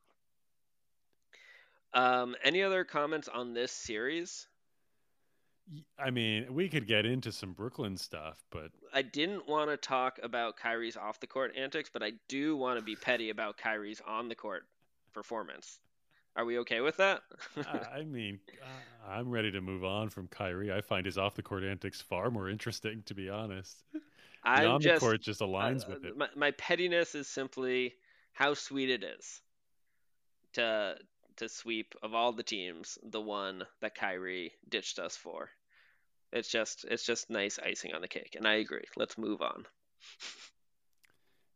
um, 1.95 2.37
any 2.43 2.63
other 2.63 2.85
comments 2.85 3.29
on 3.29 3.55
this 3.55 3.73
series? 3.73 4.49
I 5.99 6.11
mean, 6.11 6.55
we 6.55 6.69
could 6.69 6.87
get 6.87 7.07
into 7.07 7.33
some 7.33 7.53
Brooklyn 7.53 7.97
stuff, 7.97 8.45
but 8.51 8.71
I 8.93 9.03
didn't 9.03 9.49
want 9.49 9.71
to 9.71 9.77
talk 9.77 10.19
about 10.23 10.57
Kyrie's 10.57 10.97
off 10.97 11.19
the 11.19 11.27
court 11.27 11.53
antics, 11.57 11.91
but 11.93 12.03
I 12.03 12.13
do 12.29 12.57
want 12.57 12.79
to 12.79 12.85
be 12.85 12.95
petty 12.95 13.31
about 13.31 13.57
Kyrie's 13.57 14.01
on 14.07 14.29
the 14.29 14.35
court 14.35 14.65
performance. 15.13 15.81
Are 16.37 16.45
we 16.45 16.59
okay 16.61 16.83
with 16.83 16.99
that? 16.99 17.23
I 17.57 18.03
mean, 18.07 18.39
I'm 19.09 19.31
ready 19.31 19.51
to 19.53 19.61
move 19.61 19.85
on 19.85 20.11
from 20.11 20.29
Kyrie. 20.29 20.71
I 20.71 20.83
find 20.83 21.07
his 21.07 21.17
off 21.17 21.35
the 21.35 21.43
court 21.43 21.65
antics 21.65 22.01
far 22.01 22.31
more 22.31 22.51
interesting, 22.51 23.03
to 23.07 23.15
be 23.15 23.31
honest. 23.31 23.83
I'm 24.45 24.69
on 24.73 24.81
just, 24.81 25.01
the 25.01 25.01
court 25.01 25.23
just 25.23 25.41
aligns 25.41 25.85
uh, 25.85 25.95
with 25.95 26.05
it. 26.05 26.17
My, 26.17 26.29
my 26.37 26.51
pettiness 26.53 27.15
is 27.15 27.27
simply 27.27 27.95
how 28.33 28.53
sweet 28.55 28.91
it 28.91 29.03
is 29.03 29.41
to 30.53 30.97
to 31.37 31.49
sweep 31.49 31.95
of 32.03 32.15
all 32.15 32.33
the 32.33 32.43
teams, 32.43 32.99
the 33.03 33.21
one 33.21 33.63
that 33.81 33.95
Kyrie 33.95 34.53
ditched 34.69 34.99
us 34.99 35.17
for. 35.17 35.51
It's 36.37 36.49
just 36.49 36.85
it's 36.89 37.05
just 37.05 37.31
nice 37.31 37.59
icing 37.59 37.95
on 37.95 38.03
the 38.03 38.09
cake, 38.09 38.37
and 38.37 38.47
I 38.47 38.57
agree. 38.57 38.85
Let's 38.97 39.17
move 39.17 39.41
on. 39.41 39.65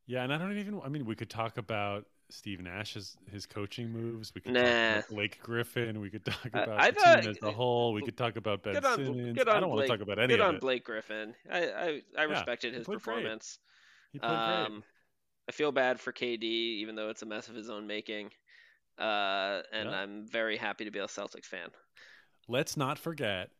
Yeah, 0.06 0.24
and 0.24 0.32
I 0.32 0.38
don't 0.38 0.56
even. 0.58 0.80
I 0.82 0.88
mean, 0.88 1.04
we 1.04 1.14
could 1.14 1.28
talk 1.28 1.58
about 1.58 2.06
Steve 2.30 2.60
Nash's 2.60 3.16
his 3.30 3.44
coaching 3.44 3.90
moves. 3.90 4.32
We 4.34 4.40
could 4.40 4.54
nah. 4.54 4.62
talk 4.62 4.70
about 4.70 5.08
Blake 5.10 5.38
Griffin. 5.42 6.00
We 6.00 6.08
could 6.08 6.24
talk 6.24 6.46
about 6.46 6.68
uh, 6.68 6.86
the 6.86 6.92
thought, 6.92 7.22
team 7.22 7.30
as 7.30 7.42
a 7.42 7.52
whole. 7.52 7.92
We 7.92 8.02
could 8.02 8.16
talk 8.16 8.36
about 8.36 8.62
Ben 8.62 8.82
on, 8.84 8.96
Simmons. 8.96 9.38
I 9.38 9.44
don't 9.44 9.60
Blake, 9.60 9.70
want 9.70 9.80
to 9.82 9.88
talk 9.88 10.00
about 10.00 10.18
any 10.18 10.28
good 10.28 10.40
of 10.40 10.48
on 10.48 10.58
Blake 10.58 10.84
Griffin. 10.84 11.34
I 11.50 11.64
I, 11.66 12.00
I 12.18 12.22
respected 12.24 12.74
his 12.74 12.86
performance. 12.86 13.58
Great. 14.12 14.14
He 14.14 14.18
played 14.18 14.30
um, 14.30 14.72
great. 14.72 14.82
I 15.50 15.52
feel 15.52 15.72
bad 15.72 16.00
for 16.00 16.12
KD, 16.12 16.42
even 16.42 16.94
though 16.94 17.10
it's 17.10 17.22
a 17.22 17.26
mess 17.26 17.48
of 17.48 17.54
his 17.54 17.68
own 17.68 17.86
making. 17.86 18.30
Uh, 18.98 19.60
and 19.72 19.90
yeah. 19.90 19.96
I'm 19.96 20.26
very 20.26 20.56
happy 20.56 20.84
to 20.84 20.90
be 20.90 20.98
a 20.98 21.06
Celtics 21.06 21.46
fan. 21.46 21.68
Let's 22.48 22.76
not 22.76 22.98
forget 22.98 23.50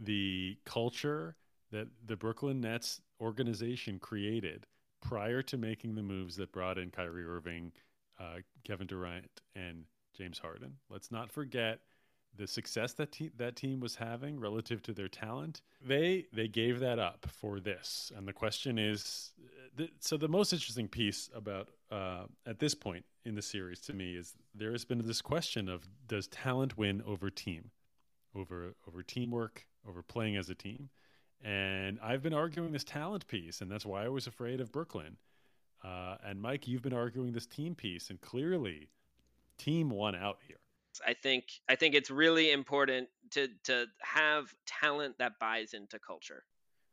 the 0.00 0.56
culture 0.64 1.36
that 1.70 1.88
the 2.06 2.16
Brooklyn 2.16 2.60
Nets 2.60 3.00
organization 3.20 3.98
created 3.98 4.66
prior 5.00 5.42
to 5.42 5.56
making 5.56 5.94
the 5.94 6.02
moves 6.02 6.36
that 6.36 6.52
brought 6.52 6.78
in 6.78 6.90
Kyrie 6.90 7.24
Irving, 7.24 7.72
uh, 8.18 8.38
Kevin 8.64 8.86
Durant, 8.86 9.30
and 9.54 9.84
James 10.16 10.38
Harden. 10.38 10.74
Let's 10.88 11.10
not 11.10 11.30
forget 11.30 11.80
the 12.36 12.46
success 12.46 12.92
that 12.94 13.12
te- 13.12 13.30
that 13.36 13.56
team 13.56 13.80
was 13.80 13.96
having 13.96 14.38
relative 14.38 14.82
to 14.84 14.92
their 14.92 15.08
talent. 15.08 15.62
They 15.84 16.26
they 16.32 16.48
gave 16.48 16.80
that 16.80 16.98
up 16.98 17.26
for 17.30 17.60
this, 17.60 18.12
and 18.16 18.26
the 18.26 18.32
question 18.32 18.78
is, 18.78 19.32
th- 19.76 19.90
so 20.00 20.16
the 20.16 20.28
most 20.28 20.52
interesting 20.52 20.88
piece 20.88 21.28
about 21.34 21.68
uh, 21.90 22.24
at 22.46 22.58
this 22.58 22.74
point 22.74 23.04
in 23.24 23.34
the 23.34 23.42
series 23.42 23.80
to 23.80 23.92
me 23.92 24.14
is 24.14 24.34
there 24.54 24.72
has 24.72 24.84
been 24.84 25.04
this 25.06 25.20
question 25.20 25.68
of 25.68 25.88
does 26.06 26.28
talent 26.28 26.78
win 26.78 27.02
over 27.06 27.30
team, 27.30 27.70
over 28.34 28.74
over 28.86 29.02
teamwork, 29.02 29.66
over 29.88 30.02
playing 30.02 30.36
as 30.36 30.50
a 30.50 30.54
team, 30.54 30.88
and 31.42 31.98
I've 32.02 32.22
been 32.22 32.34
arguing 32.34 32.72
this 32.72 32.84
talent 32.84 33.26
piece, 33.26 33.60
and 33.60 33.70
that's 33.70 33.86
why 33.86 34.04
I 34.04 34.08
was 34.08 34.26
afraid 34.26 34.60
of 34.60 34.72
Brooklyn. 34.72 35.16
Uh, 35.82 36.16
and 36.24 36.40
Mike, 36.40 36.68
you've 36.68 36.82
been 36.82 36.92
arguing 36.92 37.32
this 37.32 37.46
team 37.46 37.74
piece, 37.74 38.10
and 38.10 38.20
clearly, 38.20 38.88
team 39.56 39.90
won 39.90 40.14
out 40.14 40.38
here. 40.46 40.58
I 41.06 41.14
think 41.14 41.44
I 41.68 41.76
think 41.76 41.94
it's 41.94 42.10
really 42.10 42.50
important 42.50 43.08
to 43.30 43.48
to 43.64 43.86
have 44.00 44.52
talent 44.66 45.18
that 45.18 45.38
buys 45.38 45.72
into 45.72 45.98
culture. 45.98 46.44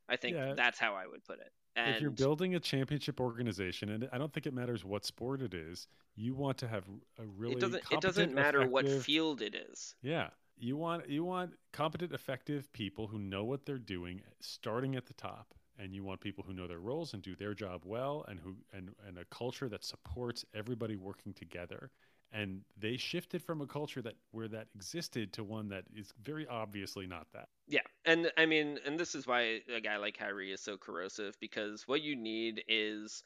I 0.08 0.16
think 0.16 0.36
yeah. 0.36 0.54
that's 0.56 0.80
how 0.80 0.94
I 0.94 1.08
would 1.08 1.26
put 1.26 1.40
it. 1.40 1.52
And 1.76 1.96
if 1.96 2.02
you're 2.02 2.12
building 2.12 2.56
a 2.56 2.60
championship 2.60 3.20
organization, 3.20 3.90
and 3.90 4.10
I 4.12 4.18
don't 4.18 4.34
think 4.34 4.48
it 4.48 4.54
matters 4.54 4.84
what 4.84 5.06
sport 5.06 5.42
it 5.42 5.54
is, 5.54 5.88
you 6.16 6.34
want 6.34 6.58
to 6.60 6.68
have 6.68 6.86
a 7.20 7.26
really 7.26 7.54
it 7.54 7.60
doesn't 7.60 7.84
it 7.92 8.02
doesn't 8.02 8.34
matter 8.34 8.60
effective... 8.62 8.72
what 8.72 9.04
field 9.04 9.42
it 9.42 9.56
is. 9.56 9.96
Yeah, 10.02 10.30
you 10.60 10.78
want 10.78 11.10
you 11.10 11.24
want 11.24 11.54
competent, 11.72 12.14
effective 12.14 12.72
people 12.74 13.08
who 13.08 13.20
know 13.20 13.44
what 13.44 13.66
they're 13.66 13.78
doing, 13.78 14.22
starting 14.40 14.96
at 14.96 15.06
the 15.06 15.14
top, 15.14 15.54
and 15.80 15.94
you 15.94 16.04
want 16.04 16.20
people 16.20 16.44
who 16.46 16.54
know 16.54 16.68
their 16.68 16.80
roles 16.80 17.14
and 17.14 17.22
do 17.22 17.36
their 17.36 17.54
job 17.54 17.82
well, 17.86 18.26
and 18.28 18.40
who 18.40 18.56
and 18.74 18.90
and 19.08 19.18
a 19.18 19.26
culture 19.26 19.70
that 19.70 19.84
supports 19.84 20.46
everybody 20.54 20.96
working 20.96 21.34
together. 21.34 21.92
And 22.34 22.62
they 22.78 22.98
shifted 22.98 23.42
from 23.42 23.62
a 23.62 23.66
culture 23.66 24.02
that 24.02 24.16
where 24.32 24.50
that 24.50 24.68
existed 24.76 25.32
to 25.34 25.44
one 25.46 25.70
that 25.70 25.86
is 25.96 26.14
very 26.22 26.46
obviously 26.48 27.08
not 27.08 27.28
that. 27.34 27.48
Yeah, 27.68 27.82
and 28.06 28.32
I 28.38 28.46
mean, 28.46 28.80
and 28.86 29.00
this 29.00 29.16
is 29.16 29.26
why 29.26 29.62
a 29.74 29.80
guy 29.82 29.98
like 29.98 30.18
Kyrie 30.18 30.52
is 30.52 30.62
so 30.62 30.78
corrosive 30.78 31.38
because 31.40 31.88
what 31.88 32.02
you 32.02 32.16
need 32.16 32.64
is 32.68 33.24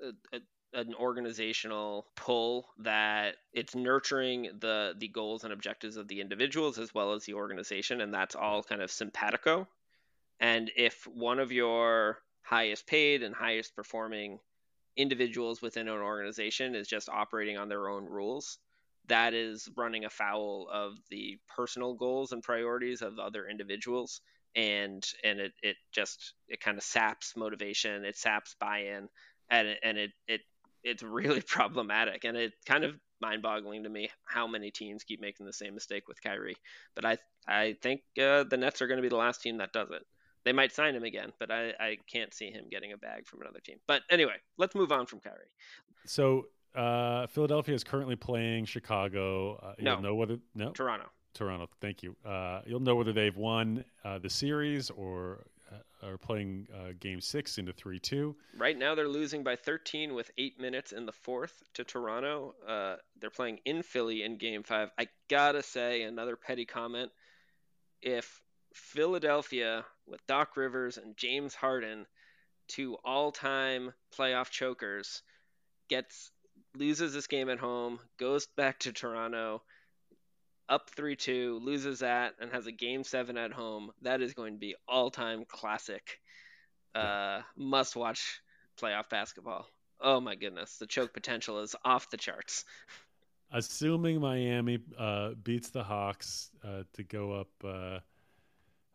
a, 0.00 0.36
a 0.36 0.40
an 0.74 0.94
organizational 0.94 2.06
pull 2.14 2.68
that 2.78 3.36
it's 3.52 3.74
nurturing 3.74 4.50
the 4.60 4.94
the 4.98 5.08
goals 5.08 5.44
and 5.44 5.52
objectives 5.52 5.96
of 5.96 6.08
the 6.08 6.20
individuals 6.20 6.78
as 6.78 6.94
well 6.94 7.12
as 7.14 7.24
the 7.24 7.34
organization 7.34 8.00
and 8.00 8.12
that's 8.12 8.34
all 8.34 8.62
kind 8.62 8.82
of 8.82 8.90
simpatico. 8.90 9.66
And 10.40 10.70
if 10.76 11.06
one 11.06 11.38
of 11.38 11.52
your 11.52 12.18
highest 12.42 12.86
paid 12.86 13.22
and 13.22 13.34
highest 13.34 13.74
performing 13.74 14.38
individuals 14.96 15.62
within 15.62 15.88
an 15.88 15.98
organization 15.98 16.74
is 16.74 16.86
just 16.86 17.08
operating 17.08 17.56
on 17.56 17.68
their 17.68 17.88
own 17.88 18.04
rules 18.04 18.58
that 19.08 19.34
is 19.34 19.68
running 19.76 20.04
afoul 20.04 20.68
of 20.72 20.94
the 21.10 21.38
personal 21.56 21.94
goals 21.94 22.32
and 22.32 22.42
priorities 22.42 23.02
of 23.02 23.18
other 23.18 23.46
individuals. 23.48 24.20
And 24.54 25.04
and 25.24 25.40
it, 25.40 25.52
it 25.62 25.76
just 25.92 26.32
it 26.48 26.60
kind 26.60 26.78
of 26.78 26.82
saps 26.82 27.36
motivation 27.36 28.04
it 28.04 28.16
saps 28.16 28.54
buy-in 28.58 29.08
and 29.50 29.68
it, 29.68 29.78
and 29.82 29.98
it, 29.98 30.10
it 30.26 30.40
it's 30.82 31.02
really 31.02 31.40
problematic, 31.46 32.24
and 32.24 32.36
it's 32.36 32.56
kind 32.66 32.84
of 32.84 32.94
mind-boggling 33.20 33.82
to 33.82 33.88
me 33.88 34.10
how 34.24 34.46
many 34.46 34.70
teams 34.70 35.04
keep 35.04 35.20
making 35.20 35.46
the 35.46 35.52
same 35.52 35.74
mistake 35.74 36.06
with 36.08 36.22
Kyrie. 36.22 36.56
But 36.94 37.04
I 37.04 37.18
I 37.46 37.76
think 37.82 38.02
uh, 38.20 38.44
the 38.44 38.56
Nets 38.56 38.82
are 38.82 38.86
going 38.86 38.98
to 38.98 39.02
be 39.02 39.08
the 39.08 39.16
last 39.16 39.42
team 39.42 39.58
that 39.58 39.72
does 39.72 39.90
it. 39.90 40.02
They 40.44 40.52
might 40.52 40.72
sign 40.72 40.94
him 40.94 41.02
again, 41.02 41.32
but 41.38 41.50
I, 41.50 41.72
I 41.80 41.98
can't 42.10 42.32
see 42.32 42.50
him 42.50 42.66
getting 42.70 42.92
a 42.92 42.96
bag 42.96 43.26
from 43.26 43.42
another 43.42 43.60
team. 43.60 43.78
But 43.86 44.02
anyway, 44.10 44.36
let's 44.56 44.74
move 44.74 44.92
on 44.92 45.06
from 45.06 45.20
Kyrie. 45.20 45.50
So 46.06 46.46
uh, 46.74 47.26
Philadelphia 47.26 47.74
is 47.74 47.84
currently 47.84 48.16
playing 48.16 48.66
Chicago. 48.66 49.56
Uh, 49.56 49.74
you'll 49.78 49.96
no. 49.96 50.00
know 50.00 50.14
whether 50.14 50.38
no 50.54 50.70
Toronto. 50.70 51.06
Toronto. 51.34 51.68
Thank 51.80 52.02
you. 52.02 52.16
Uh, 52.24 52.62
you'll 52.66 52.80
know 52.80 52.94
whether 52.94 53.12
they've 53.12 53.36
won 53.36 53.84
uh, 54.04 54.18
the 54.18 54.30
series 54.30 54.90
or 54.90 55.44
are 56.02 56.18
playing 56.18 56.68
uh, 56.74 56.92
game 56.98 57.20
six 57.20 57.58
into 57.58 57.72
3 57.72 57.98
2. 57.98 58.36
Right 58.56 58.76
now, 58.76 58.94
they're 58.94 59.08
losing 59.08 59.42
by 59.42 59.56
13 59.56 60.14
with 60.14 60.30
eight 60.38 60.60
minutes 60.60 60.92
in 60.92 61.06
the 61.06 61.12
fourth 61.12 61.62
to 61.74 61.84
Toronto. 61.84 62.54
Uh, 62.66 62.96
they're 63.20 63.30
playing 63.30 63.60
in 63.64 63.82
Philly 63.82 64.22
in 64.22 64.38
game 64.38 64.62
five. 64.62 64.90
I 64.98 65.08
gotta 65.28 65.62
say, 65.62 66.02
another 66.02 66.36
petty 66.36 66.64
comment. 66.64 67.10
If 68.00 68.40
Philadelphia, 68.74 69.84
with 70.06 70.26
Doc 70.26 70.56
Rivers 70.56 70.98
and 70.98 71.16
James 71.16 71.54
Harden, 71.54 72.06
two 72.68 72.96
all 73.04 73.32
time 73.32 73.92
playoff 74.16 74.50
chokers, 74.50 75.22
gets 75.88 76.30
loses 76.76 77.12
this 77.12 77.26
game 77.26 77.48
at 77.48 77.58
home, 77.58 77.98
goes 78.18 78.46
back 78.56 78.78
to 78.80 78.92
Toronto, 78.92 79.62
up 80.68 80.90
3 80.90 81.16
2, 81.16 81.60
loses 81.62 82.00
that, 82.00 82.34
and 82.40 82.52
has 82.52 82.66
a 82.66 82.72
game 82.72 83.04
seven 83.04 83.36
at 83.36 83.52
home, 83.52 83.90
that 84.02 84.20
is 84.20 84.34
going 84.34 84.54
to 84.54 84.58
be 84.58 84.74
all 84.86 85.10
time 85.10 85.44
classic, 85.48 86.20
uh, 86.94 87.40
must 87.56 87.96
watch 87.96 88.40
playoff 88.80 89.08
basketball. 89.08 89.66
Oh 90.00 90.20
my 90.20 90.34
goodness, 90.34 90.76
the 90.76 90.86
choke 90.86 91.12
potential 91.12 91.60
is 91.60 91.74
off 91.84 92.10
the 92.10 92.16
charts. 92.16 92.64
Assuming 93.50 94.20
Miami 94.20 94.78
uh, 94.98 95.30
beats 95.42 95.70
the 95.70 95.82
Hawks 95.82 96.50
uh, 96.62 96.82
to 96.92 97.02
go 97.02 97.32
up 97.32 97.48
uh, 97.64 97.98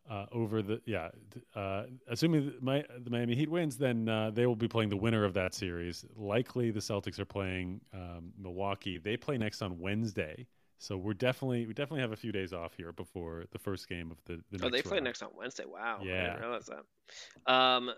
uh, 0.08 0.26
over 0.32 0.62
the 0.62 0.80
yeah, 0.86 1.08
uh, 1.56 1.84
assuming 2.08 2.52
my, 2.60 2.84
the 3.02 3.10
Miami 3.10 3.34
Heat 3.34 3.50
wins, 3.50 3.76
then 3.76 4.04
they 4.34 4.46
will 4.46 4.56
be 4.56 4.68
playing 4.68 4.90
the 4.90 4.96
winner 4.96 5.24
of 5.24 5.34
that 5.34 5.54
series. 5.54 6.04
Likely, 6.16 6.70
the 6.70 6.80
Celtics 6.80 7.18
are 7.18 7.24
playing 7.24 7.80
um, 7.92 8.32
Milwaukee. 8.38 8.98
They 8.98 9.16
play 9.16 9.36
next 9.38 9.60
on 9.60 9.78
Wednesday. 9.78 10.46
So 10.84 10.98
we're 10.98 11.14
definitely 11.14 11.66
we 11.66 11.72
definitely 11.72 12.02
have 12.02 12.12
a 12.12 12.16
few 12.16 12.30
days 12.30 12.52
off 12.52 12.74
here 12.76 12.92
before 12.92 13.44
the 13.52 13.58
first 13.58 13.88
game 13.88 14.10
of 14.10 14.18
the. 14.26 14.42
the 14.50 14.66
oh, 14.66 14.70
they 14.70 14.82
play 14.82 15.00
next 15.00 15.22
on 15.22 15.30
Wednesday. 15.34 15.64
Wow. 15.66 16.00
Yeah. 16.02 16.12
I 16.12 16.26
didn't 16.26 16.40
realize 16.40 16.66
that. 16.66 17.52
Um, 17.52 17.90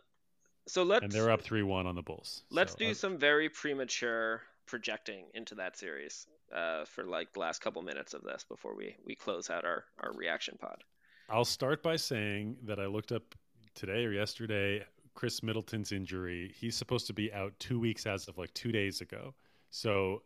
so 0.69 0.85
let's. 0.85 1.03
And 1.03 1.11
they're 1.11 1.31
up 1.31 1.43
three 1.43 1.65
one 1.65 1.87
on 1.87 1.97
the 1.97 2.03
Bulls. 2.03 2.45
Let's 2.51 2.73
so, 2.73 2.79
do 2.79 2.91
uh, 2.93 2.95
some 2.95 3.19
very 3.19 3.49
premature 3.49 4.43
projecting 4.67 5.27
into 5.35 5.57
that 5.57 5.77
series 5.77 6.27
uh, 6.55 6.85
for 6.85 7.05
like 7.05 7.33
the 7.33 7.41
last 7.41 7.61
couple 7.61 7.83
minutes 7.83 8.15
of 8.15 8.23
this 8.23 8.45
before 8.49 8.77
we 8.77 8.95
we 9.05 9.17
close 9.17 9.51
out 9.51 9.65
our 9.65 9.85
our 10.01 10.13
reaction 10.15 10.57
pod. 10.61 10.85
I'll 11.29 11.45
start 11.45 11.83
by 11.83 11.97
saying 11.97 12.57
that 12.67 12.79
I 12.79 12.87
looked 12.87 13.11
up 13.11 13.35
today 13.75 14.05
or 14.05 14.13
yesterday 14.13 14.85
Khris 15.15 15.43
Middleton's 15.43 15.91
injury. 15.91 16.55
He's 16.57 16.77
supposed 16.77 17.09
to 17.09 17.13
be 17.13 17.33
out 17.33 17.53
two 17.59 17.81
weeks 17.81 18.07
as 18.07 18.29
of 18.29 18.39
like 18.39 18.55
two 18.55 18.71
days 18.71 19.01
ago. 19.01 19.35
So 19.71 20.23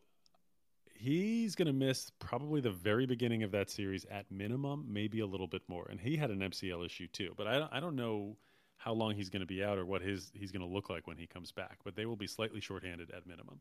he's 1.01 1.55
going 1.55 1.67
to 1.67 1.73
miss 1.73 2.11
probably 2.19 2.61
the 2.61 2.71
very 2.71 3.07
beginning 3.07 3.43
of 3.43 3.51
that 3.53 3.71
series 3.71 4.05
at 4.11 4.31
minimum, 4.31 4.85
maybe 4.89 5.21
a 5.21 5.27
little 5.27 5.47
bit 5.47 5.63
more. 5.67 5.87
And 5.91 5.99
he 5.99 6.17
had 6.17 6.31
an 6.31 6.41
MCL 6.41 6.85
issue 6.85 7.07
too, 7.09 7.33
but 7.37 7.47
I 7.47 7.69
I 7.73 7.81
don't 7.81 7.97
know 7.97 8.37
how 8.77 8.93
long 8.93 9.15
he's 9.15 9.29
going 9.31 9.41
to 9.41 9.47
be 9.47 9.65
out 9.65 9.79
or 9.79 9.87
what 9.87 10.03
his 10.03 10.31
he's 10.35 10.53
going 10.53 10.67
to 10.67 10.73
look 10.73 10.91
like 10.91 11.07
when 11.07 11.17
he 11.17 11.27
comes 11.27 11.53
back. 11.53 11.79
But 11.85 11.97
they 11.97 12.07
will 12.07 12.17
be 12.17 12.27
slightly 12.27 12.61
shorthanded 12.61 13.11
at 13.11 13.27
minimum. 13.27 13.61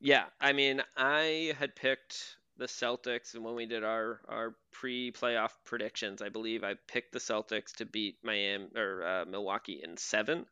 Yeah, 0.00 0.24
I 0.40 0.52
mean, 0.52 0.82
I 0.96 1.54
had 1.58 1.76
picked 1.76 2.36
the 2.56 2.66
Celtics, 2.66 3.34
and 3.34 3.44
when 3.44 3.54
we 3.54 3.66
did 3.66 3.84
our 3.84 4.20
our 4.28 4.56
pre-playoff 4.72 5.52
predictions, 5.64 6.22
I 6.22 6.30
believe 6.30 6.64
I 6.64 6.74
picked 6.88 7.12
the 7.12 7.18
Celtics 7.18 7.72
to 7.76 7.84
beat 7.84 8.16
Miami 8.22 8.68
or 8.76 9.06
uh, 9.06 9.24
Milwaukee 9.26 9.80
in 9.82 9.96
seven, 9.96 10.46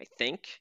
I 0.00 0.04
think. 0.18 0.60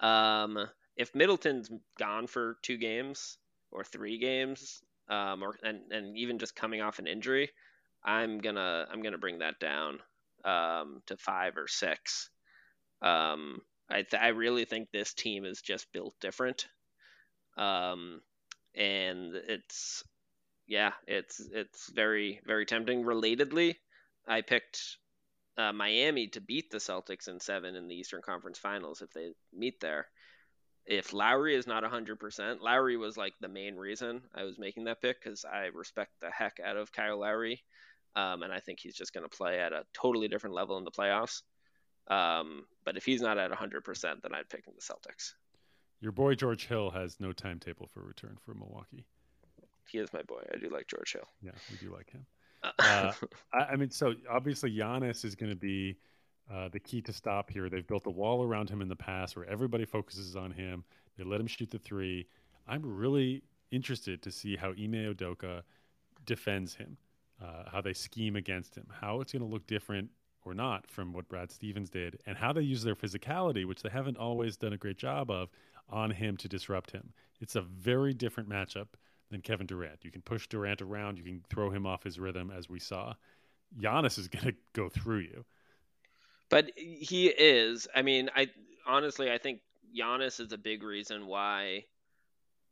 Um, 0.00 0.66
if 0.96 1.14
Middleton's 1.14 1.70
gone 1.98 2.26
for 2.26 2.58
two 2.62 2.76
games, 2.76 3.38
or 3.72 3.84
three 3.84 4.18
games, 4.18 4.82
um, 5.08 5.42
or 5.42 5.56
and, 5.62 5.92
and 5.92 6.16
even 6.16 6.38
just 6.38 6.56
coming 6.56 6.80
off 6.80 6.98
an 6.98 7.06
injury, 7.06 7.50
I'm 8.04 8.38
gonna 8.38 8.86
I'm 8.90 9.02
gonna 9.02 9.18
bring 9.18 9.38
that 9.40 9.60
down 9.60 9.98
um, 10.44 11.02
to 11.06 11.16
five 11.16 11.56
or 11.56 11.68
six. 11.68 12.30
Um, 13.02 13.60
I 13.90 14.02
th- 14.02 14.22
I 14.22 14.28
really 14.28 14.64
think 14.64 14.90
this 14.90 15.14
team 15.14 15.44
is 15.44 15.62
just 15.62 15.92
built 15.92 16.14
different, 16.20 16.66
um, 17.56 18.20
and 18.74 19.34
it's 19.34 20.04
yeah 20.68 20.92
it's 21.06 21.40
it's 21.52 21.90
very 21.92 22.40
very 22.46 22.66
tempting. 22.66 23.04
Relatedly, 23.04 23.76
I 24.28 24.42
picked 24.42 24.98
uh, 25.58 25.72
Miami 25.72 26.28
to 26.28 26.40
beat 26.40 26.70
the 26.70 26.78
Celtics 26.78 27.28
in 27.28 27.40
seven 27.40 27.76
in 27.76 27.88
the 27.88 27.94
Eastern 27.94 28.22
Conference 28.22 28.58
Finals 28.58 29.02
if 29.02 29.10
they 29.12 29.32
meet 29.52 29.80
there. 29.80 30.06
If 30.90 31.12
Lowry 31.12 31.54
is 31.54 31.68
not 31.68 31.84
100%, 31.84 32.60
Lowry 32.60 32.96
was 32.96 33.16
like 33.16 33.34
the 33.40 33.46
main 33.46 33.76
reason 33.76 34.22
I 34.34 34.42
was 34.42 34.58
making 34.58 34.84
that 34.84 35.00
pick 35.00 35.22
because 35.22 35.44
I 35.44 35.66
respect 35.66 36.10
the 36.20 36.32
heck 36.32 36.58
out 36.58 36.76
of 36.76 36.90
Kyle 36.90 37.20
Lowry. 37.20 37.62
Um, 38.16 38.42
and 38.42 38.52
I 38.52 38.58
think 38.58 38.80
he's 38.80 38.96
just 38.96 39.14
going 39.14 39.22
to 39.22 39.34
play 39.34 39.60
at 39.60 39.72
a 39.72 39.84
totally 39.94 40.26
different 40.26 40.56
level 40.56 40.76
in 40.78 40.84
the 40.84 40.90
playoffs. 40.90 41.42
Um, 42.08 42.64
but 42.84 42.96
if 42.96 43.04
he's 43.04 43.22
not 43.22 43.38
at 43.38 43.52
100%, 43.52 44.02
then 44.20 44.34
I'd 44.34 44.48
pick 44.48 44.64
the 44.64 44.72
Celtics. 44.80 45.34
Your 46.00 46.10
boy 46.10 46.34
George 46.34 46.66
Hill 46.66 46.90
has 46.90 47.20
no 47.20 47.32
timetable 47.32 47.86
for 47.86 48.02
return 48.02 48.36
for 48.44 48.54
Milwaukee. 48.54 49.06
He 49.88 49.98
is 49.98 50.12
my 50.12 50.22
boy. 50.22 50.42
I 50.52 50.58
do 50.58 50.70
like 50.70 50.88
George 50.88 51.12
Hill. 51.12 51.28
Yeah, 51.40 51.52
we 51.70 51.76
do 51.76 51.94
like 51.94 52.10
him. 52.10 52.26
Uh, 52.78 53.12
I, 53.54 53.58
I, 53.58 53.76
mean, 53.76 53.90
so 53.90 54.12
obviously 54.30 54.70
Giannis 54.70 55.24
is 55.24 55.34
going 55.34 55.48
to 55.48 55.56
be 55.56 55.96
uh, 56.52 56.68
the 56.68 56.80
key 56.80 57.00
to 57.02 57.12
stop 57.12 57.50
here. 57.50 57.68
They've 57.68 57.86
built 57.86 58.06
a 58.06 58.10
wall 58.10 58.42
around 58.42 58.70
him 58.70 58.82
in 58.82 58.88
the 58.88 58.96
past 58.96 59.36
where 59.36 59.48
everybody 59.48 59.84
focuses 59.84 60.36
on 60.36 60.50
him. 60.50 60.84
They 61.16 61.24
let 61.24 61.40
him 61.40 61.46
shoot 61.46 61.70
the 61.70 61.78
three. 61.78 62.26
I'm 62.66 62.82
really 62.84 63.42
interested 63.70 64.22
to 64.22 64.30
see 64.30 64.56
how 64.56 64.70
Ime 64.70 65.14
Udoka 65.14 65.62
defends 66.26 66.74
him, 66.74 66.96
uh, 67.42 67.64
how 67.70 67.80
they 67.80 67.92
scheme 67.92 68.36
against 68.36 68.74
him, 68.74 68.86
how 69.00 69.20
it's 69.20 69.32
going 69.32 69.42
to 69.42 69.48
look 69.48 69.66
different 69.66 70.10
or 70.44 70.54
not 70.54 70.88
from 70.88 71.12
what 71.12 71.28
Brad 71.28 71.50
Stevens 71.50 71.90
did, 71.90 72.18
and 72.26 72.36
how 72.36 72.52
they 72.52 72.62
use 72.62 72.82
their 72.82 72.94
physicality, 72.96 73.66
which 73.66 73.82
they 73.82 73.90
haven't 73.90 74.16
always 74.16 74.56
done 74.56 74.72
a 74.72 74.78
great 74.78 74.96
job 74.96 75.30
of, 75.30 75.50
on 75.88 76.10
him 76.10 76.36
to 76.38 76.48
disrupt 76.48 76.90
him. 76.90 77.12
It's 77.40 77.56
a 77.56 77.60
very 77.60 78.14
different 78.14 78.48
matchup 78.48 78.88
than 79.30 79.40
Kevin 79.40 79.66
Durant. 79.66 80.04
You 80.04 80.10
can 80.10 80.22
push 80.22 80.46
Durant 80.46 80.82
around, 80.82 81.18
you 81.18 81.24
can 81.24 81.42
throw 81.50 81.70
him 81.70 81.86
off 81.86 82.02
his 82.04 82.18
rhythm, 82.18 82.50
as 82.50 82.68
we 82.68 82.78
saw. 82.78 83.14
Giannis 83.78 84.18
is 84.18 84.28
going 84.28 84.46
to 84.46 84.54
go 84.72 84.88
through 84.88 85.20
you. 85.20 85.44
But 86.50 86.72
he 86.76 87.28
is. 87.28 87.88
I 87.94 88.02
mean, 88.02 88.28
I 88.36 88.48
honestly, 88.86 89.30
I 89.30 89.38
think 89.38 89.60
Giannis 89.96 90.40
is 90.40 90.52
a 90.52 90.58
big 90.58 90.82
reason 90.82 91.26
why 91.26 91.84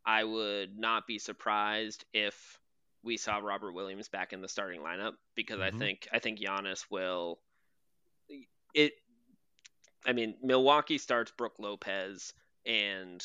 I 0.04 0.24
would 0.24 0.78
not 0.78 1.06
be 1.06 1.18
surprised 1.18 2.04
if 2.12 2.58
we 3.02 3.16
saw 3.16 3.38
Robert 3.38 3.72
Williams 3.72 4.08
back 4.08 4.32
in 4.32 4.42
the 4.42 4.48
starting 4.48 4.80
lineup 4.80 5.12
because 5.34 5.60
mm-hmm. 5.60 5.76
I 5.76 5.78
think 5.78 6.08
I 6.12 6.18
think 6.18 6.40
Giannis 6.40 6.84
will 6.90 7.38
it 8.74 8.92
I 10.04 10.12
mean 10.12 10.34
Milwaukee 10.42 10.98
starts 10.98 11.30
Brook 11.30 11.54
Lopez 11.58 12.34
and 12.66 13.24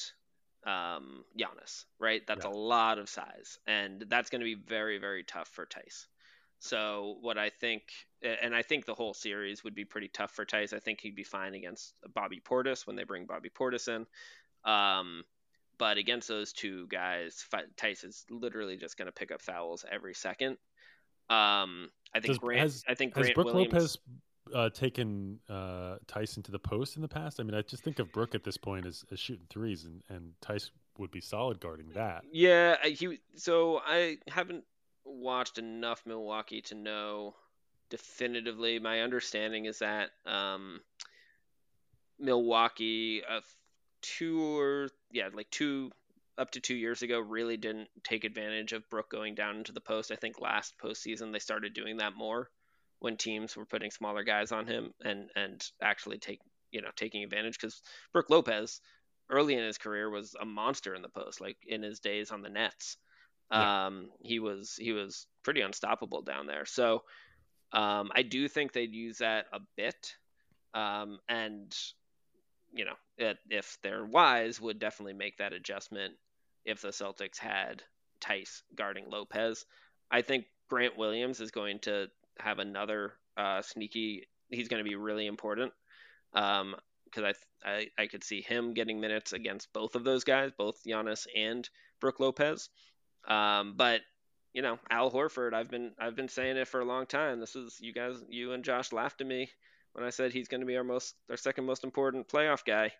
um, 0.66 1.26
Giannis, 1.38 1.86
right? 2.00 2.26
That's 2.26 2.46
yeah. 2.46 2.52
a 2.52 2.54
lot 2.54 2.98
of 2.98 3.10
size, 3.10 3.60
and 3.68 4.06
that's 4.08 4.30
going 4.30 4.40
to 4.40 4.46
be 4.46 4.56
very, 4.56 4.98
very 4.98 5.24
tough 5.24 5.50
for 5.50 5.66
Theis. 5.66 6.08
So 6.64 7.18
what 7.20 7.38
I 7.38 7.50
think, 7.50 7.84
and 8.22 8.56
I 8.56 8.62
think 8.62 8.86
the 8.86 8.94
whole 8.94 9.14
series 9.14 9.66
would 9.66 9.76
be 9.76 9.84
pretty 9.84 10.08
tough 10.08 10.32
for 10.32 10.46
Theis. 10.46 10.72
I 10.72 10.80
think 10.80 11.02
he'd 11.02 11.14
be 11.14 11.26
fine 11.26 11.56
against 11.56 11.94
Bobby 12.14 12.40
Portis 12.40 12.88
when 12.88 12.96
they 12.96 13.04
bring 13.04 13.26
Bobby 13.26 13.50
Portis 13.50 13.90
in. 13.90 14.06
Um, 14.64 15.26
but 15.78 15.98
against 15.98 16.30
those 16.30 16.54
two 16.54 16.88
guys, 16.88 17.46
Theis 17.76 18.06
is 18.06 18.24
literally 18.30 18.78
just 18.78 18.98
going 18.98 19.08
to 19.08 19.12
pick 19.12 19.30
up 19.30 19.42
fouls 19.42 19.84
every 19.92 20.14
second. 20.14 20.52
Um, 21.30 21.90
I 22.16 22.22
think 22.22 22.28
Does, 22.28 22.38
Grant. 22.38 22.62
Has, 22.62 22.84
I 22.88 22.94
think 22.94 23.14
Grant 23.14 23.28
has 23.28 23.34
Brook 23.34 23.48
Williams, 23.48 23.74
Lopez 23.74 23.98
uh, 24.56 24.70
taken 24.70 25.42
uh, 25.50 25.98
Theis 26.08 26.42
to 26.42 26.52
the 26.52 26.60
post 26.60 26.96
in 26.96 27.02
the 27.02 27.10
past? 27.10 27.42
I 27.42 27.44
mean, 27.44 27.56
I 27.56 27.62
just 27.62 27.84
think 27.84 28.00
of 28.00 28.10
Brook 28.14 28.36
at 28.36 28.46
this 28.46 28.56
point 28.56 28.86
as, 28.86 29.04
as 29.12 29.20
shooting 29.20 29.48
threes, 29.50 29.84
and 29.84 30.02
and 30.08 30.32
Theis 30.42 30.72
would 30.98 31.12
be 31.12 31.20
solid 31.20 31.60
guarding 31.60 31.90
that. 31.94 32.24
Yeah, 32.32 32.78
he. 32.86 33.20
So 33.36 33.82
I 33.86 34.20
haven't 34.30 34.64
watched 35.14 35.58
enough 35.58 36.04
Milwaukee 36.06 36.62
to 36.64 36.76
know 36.76 37.36
definitively. 37.90 38.80
My 38.80 39.02
understanding 39.02 39.66
is 39.66 39.80
that 39.80 40.10
um, 40.26 40.82
Milwaukee, 42.20 43.22
uh, 43.28 43.42
two 44.02 44.42
or 44.42 44.90
yeah, 45.12 45.30
like 45.34 45.50
two 45.50 45.92
up 46.38 46.52
to 46.52 46.60
two 46.60 46.76
years 46.76 47.02
ago, 47.02 47.20
really 47.20 47.58
didn't 47.58 47.90
take 48.04 48.24
advantage 48.24 48.74
of 48.74 48.90
Brook 48.90 49.10
going 49.10 49.36
down 49.36 49.58
into 49.58 49.72
the 49.72 49.82
post. 49.82 50.12
I 50.12 50.16
think 50.16 50.42
last 50.42 50.74
postseason 50.84 51.32
they 51.32 51.40
started 51.40 51.74
doing 51.74 51.98
that 51.98 52.16
more 52.16 52.50
when 53.00 53.18
teams 53.18 53.56
were 53.56 53.66
putting 53.66 53.92
smaller 53.92 54.24
guys 54.24 54.52
on 54.52 54.66
him 54.66 54.94
and 55.04 55.30
and 55.36 55.64
actually 55.82 56.18
take 56.18 56.40
you 56.72 56.82
know 56.82 56.90
taking 56.96 57.24
advantage 57.24 57.60
because 57.60 57.82
Brook 58.14 58.30
Lopez 58.30 58.82
early 59.30 59.56
in 59.56 59.64
his 59.64 59.78
career 59.78 60.10
was 60.10 60.36
a 60.40 60.46
monster 60.46 60.96
in 60.96 61.02
the 61.02 61.10
post, 61.10 61.42
like 61.42 61.58
in 61.68 61.82
his 61.82 62.00
days 62.00 62.32
on 62.32 62.42
the 62.42 62.50
Nets. 62.50 62.98
Um, 63.54 64.10
he 64.22 64.40
was 64.40 64.76
he 64.80 64.92
was 64.92 65.28
pretty 65.44 65.62
unstoppable 65.62 66.22
down 66.22 66.48
there. 66.48 66.66
So 66.66 67.04
um, 67.72 68.12
I 68.16 68.24
do 68.24 68.48
think 68.48 68.72
they'd 68.72 68.94
use 68.94 69.20
that 69.20 69.46
a 69.54 69.60
bit, 69.76 70.16
um, 70.74 71.20
and 71.28 71.76
you 72.74 72.86
know 72.86 72.96
it, 73.18 73.38
if 73.50 73.78
they're 73.84 74.06
wise, 74.06 74.60
would 74.60 74.80
definitely 74.80 75.14
make 75.14 75.38
that 75.38 75.54
adjustment 75.54 76.14
if 76.66 76.82
the 76.82 76.90
Celtics 76.90 77.38
had 77.38 77.84
Theis 78.22 78.64
guarding 78.76 79.10
Lopez. 79.10 79.66
I 80.10 80.22
think 80.22 80.46
Grant 80.70 80.98
Williams 80.98 81.40
is 81.40 81.52
going 81.52 81.80
to 81.80 82.08
have 82.40 82.60
another 82.60 83.14
uh, 83.38 83.62
sneaky. 83.62 84.28
He's 84.50 84.68
going 84.68 84.84
to 84.84 84.90
be 84.90 84.96
really 84.96 85.28
important 85.28 85.74
because 86.32 86.62
um, 86.62 86.76
I, 87.18 87.34
I 87.66 87.88
I 87.98 88.08
could 88.08 88.24
see 88.24 88.42
him 88.42 88.74
getting 88.74 89.00
minutes 89.00 89.34
against 89.34 89.74
both 89.74 89.96
of 89.96 90.04
those 90.04 90.24
guys, 90.24 90.52
both 90.58 90.84
Giannis 90.86 91.28
and 91.36 91.68
Brook 92.00 92.20
Lopez. 92.20 92.70
Um, 93.28 93.76
but 93.76 94.02
you 94.54 94.62
know, 94.62 94.78
Al 94.90 95.12
Horford, 95.12 95.54
I've 95.54 95.70
been 95.70 95.92
I've 96.00 96.16
been 96.16 96.30
saying 96.30 96.58
it 96.58 96.68
for 96.68 96.80
a 96.80 96.86
long 96.86 97.06
time. 97.06 97.40
This 97.40 97.56
is 97.56 97.78
you 97.80 97.94
guys, 97.94 98.18
you 98.30 98.54
and 98.54 98.64
Josh 98.64 98.92
laughed 98.92 99.22
at 99.22 99.28
me 99.28 99.50
when 99.94 100.06
I 100.06 100.10
said 100.10 100.32
he's 100.32 100.48
going 100.48 100.62
to 100.62 100.68
be 100.68 100.78
our 100.78 100.84
most 100.84 101.16
our 101.30 101.38
second 101.38 101.66
most 101.66 101.84
important 101.84 102.28
playoff 102.28 102.66
guy. 102.66 102.92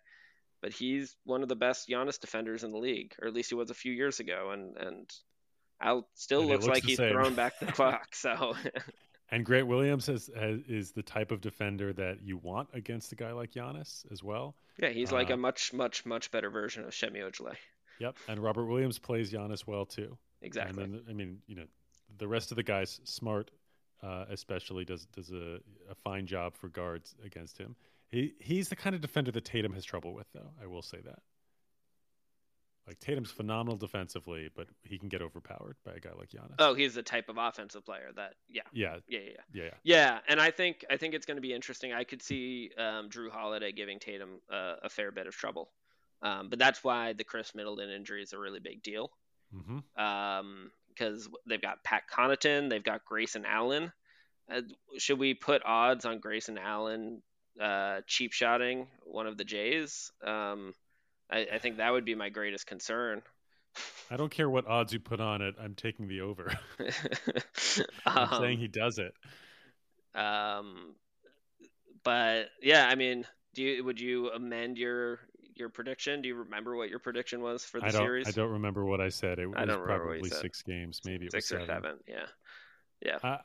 But 0.60 0.72
he's 0.72 1.14
one 1.24 1.42
of 1.42 1.48
the 1.48 1.56
best 1.56 1.88
Giannis 1.88 2.18
defenders 2.18 2.64
in 2.64 2.72
the 2.72 2.78
league, 2.78 3.14
or 3.20 3.28
at 3.28 3.34
least 3.34 3.50
he 3.50 3.54
was 3.54 3.70
a 3.70 3.74
few 3.74 3.92
years 3.92 4.20
ago, 4.20 4.50
and 4.52 4.76
and 4.76 5.10
Al 5.80 6.08
still 6.14 6.40
and 6.40 6.48
looks, 6.48 6.64
looks 6.64 6.76
like 6.76 6.84
he's 6.84 6.96
same. 6.96 7.12
thrown 7.12 7.34
back 7.34 7.58
the 7.60 7.66
clock. 7.72 8.14
So 8.14 8.54
And 9.30 9.44
Grant 9.44 9.66
Williams 9.66 10.06
has, 10.06 10.30
has, 10.38 10.60
is 10.68 10.92
the 10.92 11.02
type 11.02 11.32
of 11.32 11.40
defender 11.40 11.92
that 11.94 12.22
you 12.22 12.36
want 12.36 12.68
against 12.72 13.10
a 13.12 13.16
guy 13.16 13.32
like 13.32 13.52
Giannis 13.52 14.04
as 14.12 14.22
well. 14.22 14.54
Yeah, 14.78 14.90
he's 14.90 15.12
like 15.12 15.30
uh, 15.30 15.34
a 15.34 15.36
much, 15.36 15.72
much, 15.72 16.04
much 16.04 16.30
better 16.30 16.50
version 16.50 16.84
of 16.84 16.94
Semi 16.94 17.20
Ojeleye. 17.20 17.56
Yep, 17.98 18.16
and 18.28 18.40
Robert 18.40 18.66
Williams 18.66 18.98
plays 18.98 19.32
Giannis 19.32 19.66
well 19.66 19.86
too. 19.86 20.16
Exactly. 20.42 20.82
And 20.82 20.94
then, 20.94 21.02
I 21.08 21.12
mean, 21.12 21.38
you 21.46 21.56
know, 21.56 21.64
the 22.18 22.28
rest 22.28 22.50
of 22.50 22.56
the 22.56 22.62
guys, 22.62 23.00
Smart 23.04 23.50
uh, 24.02 24.26
especially, 24.30 24.84
does 24.84 25.06
does 25.06 25.30
a, 25.30 25.58
a 25.90 25.94
fine 26.02 26.26
job 26.26 26.56
for 26.56 26.68
guards 26.68 27.14
against 27.24 27.58
him. 27.58 27.76
He 28.08 28.34
he's 28.38 28.68
the 28.68 28.76
kind 28.76 28.94
of 28.94 29.00
defender 29.00 29.30
that 29.32 29.44
Tatum 29.44 29.72
has 29.72 29.84
trouble 29.84 30.14
with, 30.14 30.26
though. 30.34 30.50
I 30.62 30.66
will 30.66 30.82
say 30.82 30.98
that. 31.04 31.20
Like 32.86 33.00
Tatum's 33.00 33.30
phenomenal 33.30 33.78
defensively, 33.78 34.50
but 34.54 34.66
he 34.82 34.98
can 34.98 35.08
get 35.08 35.22
overpowered 35.22 35.76
by 35.86 35.92
a 35.92 36.00
guy 36.00 36.10
like 36.18 36.28
Giannis. 36.28 36.56
Oh, 36.58 36.74
he's 36.74 36.92
the 36.94 37.02
type 37.02 37.30
of 37.30 37.38
offensive 37.38 37.82
player 37.82 38.10
that, 38.16 38.34
yeah, 38.46 38.60
yeah, 38.74 38.96
yeah, 39.08 39.20
yeah, 39.20 39.28
yeah, 39.54 39.62
yeah. 39.62 39.70
yeah. 39.84 40.18
And 40.28 40.38
I 40.38 40.50
think 40.50 40.84
I 40.90 40.98
think 40.98 41.14
it's 41.14 41.24
going 41.24 41.38
to 41.38 41.42
be 41.42 41.54
interesting. 41.54 41.94
I 41.94 42.04
could 42.04 42.20
see 42.20 42.72
um, 42.76 43.08
Jrue 43.08 43.30
Holiday 43.30 43.72
giving 43.72 43.98
Tatum 43.98 44.40
uh, 44.52 44.74
a 44.82 44.90
fair 44.90 45.10
bit 45.12 45.26
of 45.26 45.34
trouble, 45.34 45.70
um, 46.22 46.48
but 46.48 46.58
that's 46.58 46.82
why 46.82 47.12
the 47.12 47.24
Khris 47.24 47.54
Middleton 47.54 47.90
injury 47.90 48.22
is 48.22 48.32
a 48.32 48.38
really 48.38 48.60
big 48.60 48.82
deal. 48.82 49.10
Mm-hmm. 49.54 50.02
Um, 50.02 50.70
because 50.88 51.28
they've 51.46 51.60
got 51.60 51.82
Pat 51.82 52.04
Connaughton, 52.12 52.70
they've 52.70 52.84
got 52.84 53.04
Grayson 53.04 53.44
Allen. 53.44 53.92
Uh, 54.48 54.60
should 54.98 55.18
we 55.18 55.34
put 55.34 55.64
odds 55.64 56.04
on 56.04 56.20
Grayson 56.20 56.56
Allen 56.56 57.20
uh, 57.60 58.00
cheap 58.06 58.32
shotting 58.32 58.86
one 59.04 59.26
of 59.26 59.36
the 59.36 59.44
Jays? 59.44 60.12
Um, 60.24 60.72
I, 61.30 61.46
I 61.54 61.58
think 61.58 61.78
that 61.78 61.92
would 61.92 62.04
be 62.04 62.14
my 62.14 62.28
greatest 62.28 62.66
concern. 62.66 63.22
I 64.08 64.16
don't 64.16 64.30
care 64.30 64.48
what 64.48 64.68
odds 64.68 64.92
you 64.92 65.00
put 65.00 65.20
on 65.20 65.42
it. 65.42 65.56
I'm 65.60 65.74
taking 65.74 66.06
the 66.06 66.20
over. 66.20 66.56
I'm 68.06 68.28
um, 68.32 68.40
saying 68.40 68.58
he 68.58 68.68
does 68.68 68.98
it. 68.98 69.14
Um, 70.14 70.94
but 72.04 72.50
yeah, 72.62 72.86
I 72.86 72.94
mean, 72.94 73.24
do 73.54 73.62
you 73.62 73.84
would 73.84 74.00
you 74.00 74.30
amend 74.30 74.78
your 74.78 75.20
your 75.56 75.68
prediction? 75.68 76.22
Do 76.22 76.28
you 76.28 76.36
remember 76.36 76.76
what 76.76 76.88
your 76.88 76.98
prediction 76.98 77.42
was 77.42 77.64
for 77.64 77.80
the 77.80 77.86
I 77.86 77.90
don't, 77.90 78.02
series? 78.02 78.28
I 78.28 78.30
don't 78.30 78.50
remember 78.50 78.84
what 78.84 79.00
I 79.00 79.08
said. 79.08 79.38
It 79.38 79.46
was 79.46 79.56
probably 79.56 80.28
six 80.30 80.62
games, 80.62 81.00
maybe 81.04 81.28
six 81.30 81.50
or 81.52 81.60
seven. 81.60 81.68
seven. 81.68 81.98
Yeah, 82.06 82.26
yeah, 83.00 83.18
uh, 83.22 83.38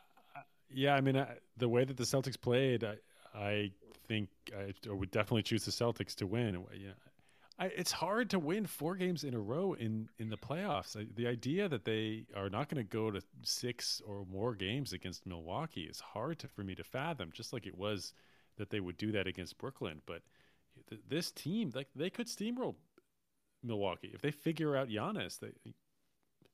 yeah. 0.70 0.96
I 0.96 1.02
mean, 1.02 1.18
I, 1.18 1.38
the 1.58 1.70
way 1.70 1.84
that 1.84 1.98
the 1.98 2.04
Celtics 2.04 2.40
played, 2.40 2.84
I, 2.84 2.96
I 3.36 3.72
think 4.08 4.30
I, 4.58 4.74
I, 4.90 4.94
would 4.94 5.12
definitely 5.12 5.44
choose 5.44 5.66
the 5.66 5.72
Celtics 5.72 6.16
to 6.16 6.28
win. 6.28 6.66
You 6.74 6.88
know, 6.88 6.94
I, 7.60 7.66
it's 7.68 7.92
hard 7.92 8.30
to 8.32 8.40
win 8.40 8.66
four 8.66 8.96
games 8.96 9.24
in 9.24 9.34
a 9.34 9.40
row 9.40 9.74
in 9.74 10.10
in 10.18 10.30
the 10.30 10.38
playoffs. 10.38 10.96
the 11.16 11.28
idea 11.28 11.68
that 11.70 11.86
they 11.86 12.26
are 12.36 12.50
not 12.50 12.70
going 12.70 12.84
to 12.84 12.90
go 12.90 13.12
to 13.12 13.22
six 13.44 14.02
or 14.08 14.26
more 14.32 14.56
games 14.56 14.94
against 14.94 15.26
Milwaukee 15.26 15.84
is 15.84 16.00
hard 16.00 16.40
to, 16.40 16.48
for 16.48 16.64
me 16.64 16.76
to 16.76 16.84
fathom. 16.84 17.32
Just 17.34 17.54
like 17.54 17.68
it 17.68 17.78
was 17.78 18.14
that 18.58 18.70
they 18.70 18.80
would 18.80 18.98
do 18.98 19.12
that 19.14 19.26
against 19.26 19.58
Brooklyn, 19.58 20.02
but 20.06 20.22
th- 20.90 21.02
this 21.08 21.32
team, 21.32 21.72
like 21.74 21.88
they 21.96 22.10
could 22.10 22.28
steamroll 22.28 22.76
Milwaukee 23.64 24.12
if 24.14 24.22
they 24.22 24.32
figure 24.32 24.76
out 24.76 24.90
Giannis. 24.90 25.40
They 25.40 25.52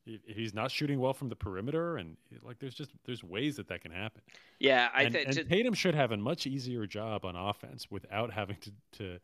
if 0.05 0.37
he's 0.37 0.53
not 0.53 0.69
shooting 0.69 0.99
well 0.99 1.13
from 1.13 1.29
the 1.29 1.35
perimeter, 1.35 1.97
and 1.97 2.15
like 2.43 2.59
there's 2.59 2.75
just 2.75 2.91
there's 3.05 3.23
ways 3.23 3.55
that 3.55 3.67
that 3.69 3.81
can 3.81 3.91
happen. 3.91 4.21
Yeah, 4.59 4.89
I 4.93 5.09
think 5.09 5.27
and 5.27 5.49
Tatum 5.49 5.73
should 5.73 5.95
have 5.95 6.11
a 6.11 6.17
much 6.17 6.45
easier 6.45 6.85
job 6.85 7.25
on 7.25 7.35
offense 7.35 7.89
without 7.89 8.31
having 8.31 8.57
to, 8.61 8.71
to 8.99 9.19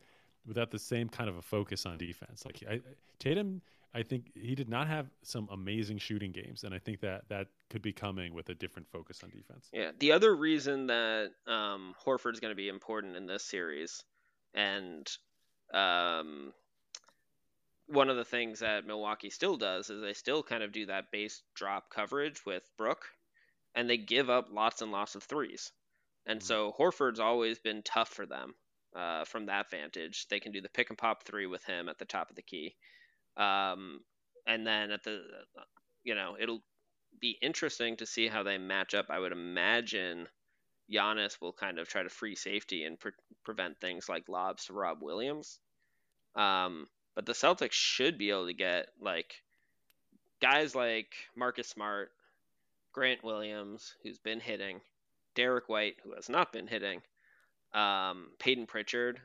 without 0.45 0.71
the 0.71 0.80
same 0.80 1.08
kind 1.08 1.30
of 1.30 1.38
a 1.38 1.41
focus 1.41 1.86
on 1.86 1.97
defense. 1.97 2.45
Like 2.45 2.63
I, 2.69 2.82
Tatum, 3.19 3.62
I 3.93 4.04
think 4.04 4.32
he 4.34 4.56
did 4.56 4.69
not 4.69 4.88
have 4.88 5.08
some 5.21 5.47
amazing 5.52 6.00
shooting 6.00 6.32
games, 6.32 6.63
and 6.63 6.74
I 6.74 6.80
think 6.80 7.00
that 7.02 7.30
that 7.30 7.47
could 7.69 7.82
be 7.82 7.93
coming 7.93 8.34
with 8.34 8.50
a 8.50 8.56
different 8.56 8.88
focus 8.88 9.21
on 9.24 9.30
defense. 9.30 9.69
Yeah, 9.71 9.91
the 10.00 10.12
other 10.12 10.36
reason 10.36 10.88
that 10.88 11.32
um, 11.45 11.93
Horford's 12.04 12.39
going 12.39 12.52
to 12.52 12.56
be 12.56 12.69
important 12.69 13.15
in 13.15 13.28
this 13.28 13.43
series, 13.43 14.04
and 14.54 15.10
um, 15.74 16.54
one 17.88 18.10
of 18.10 18.18
the 18.18 18.26
things 18.26 18.60
that 18.60 18.86
Milwaukee 18.86 19.30
still 19.30 19.58
does 19.58 19.90
is 19.90 20.02
they 20.02 20.14
still 20.14 20.44
kind 20.44 20.64
of 20.64 20.72
do 20.72 20.86
that 20.86 21.12
base 21.12 21.42
drop 21.56 21.90
coverage 21.90 22.46
with 22.46 22.64
Brook, 22.78 23.06
and 23.76 23.90
they 23.90 23.98
give 23.98 24.30
up 24.30 24.48
lots 24.52 24.82
and 24.82 24.92
lots 24.92 25.16
of 25.16 25.24
threes. 25.24 25.72
And 26.26 26.40
mm-hmm. 26.40 26.46
so 26.46 26.74
Horford's 26.78 27.20
always 27.20 27.60
been 27.60 27.82
tough 27.84 28.10
for 28.10 28.26
them 28.26 28.54
uh, 28.96 29.26
from 29.26 29.48
that 29.48 29.70
vantage. 29.70 30.28
They 30.30 30.40
can 30.40 30.52
do 30.52 30.62
the 30.62 30.70
pick 30.70 30.90
and 30.90 30.98
pop 30.98 31.24
three 31.24 31.48
with 31.48 31.64
him 31.66 31.90
at 31.90 31.98
the 31.98 32.06
top 32.06 32.30
of 32.30 32.36
the 32.36 32.42
key. 32.42 32.76
Um, 33.38 34.02
and 34.48 34.66
then 34.66 34.92
at 34.92 35.04
the, 35.04 35.22
you 36.04 36.16
know, 36.16 36.36
it'll 36.40 36.64
be 37.20 37.38
interesting 37.42 37.98
to 37.98 38.06
see 38.06 38.28
how 38.28 38.44
they 38.44 38.58
match 38.58 38.94
up. 38.94 39.08
I 39.10 39.20
would 39.20 39.32
imagine 39.32 40.28
Giannis 40.91 41.39
will 41.39 41.54
kind 41.54 41.80
of 41.80 41.88
try 41.88 42.04
to 42.04 42.10
free 42.10 42.36
safety 42.36 42.84
and 42.84 42.99
pre- 42.99 43.12
prevent 43.43 43.80
things 43.80 44.10
like 44.10 44.30
lobs 44.30 44.65
to 44.65 44.73
Rob 44.73 45.01
Williams. 45.01 45.60
Um, 46.36 46.88
but 47.15 47.25
the 47.25 47.34
Celtics 47.34 47.73
should 47.73 48.17
be 48.17 48.30
able 48.30 48.47
to 48.47 48.54
get 48.54 48.88
like 48.99 49.36
guys 50.41 50.75
like 50.75 51.13
Marcus 51.36 51.69
Smart, 51.69 52.12
Grant 52.93 53.23
Williams, 53.23 53.95
who's 54.04 54.17
been 54.17 54.39
hitting, 54.39 54.82
Derrick 55.36 55.69
White, 55.69 55.97
who 56.04 56.13
has 56.15 56.30
not 56.30 56.51
been 56.51 56.67
hitting, 56.67 57.01
um, 57.73 58.27
Payton 58.39 58.65
Pritchard. 58.67 59.19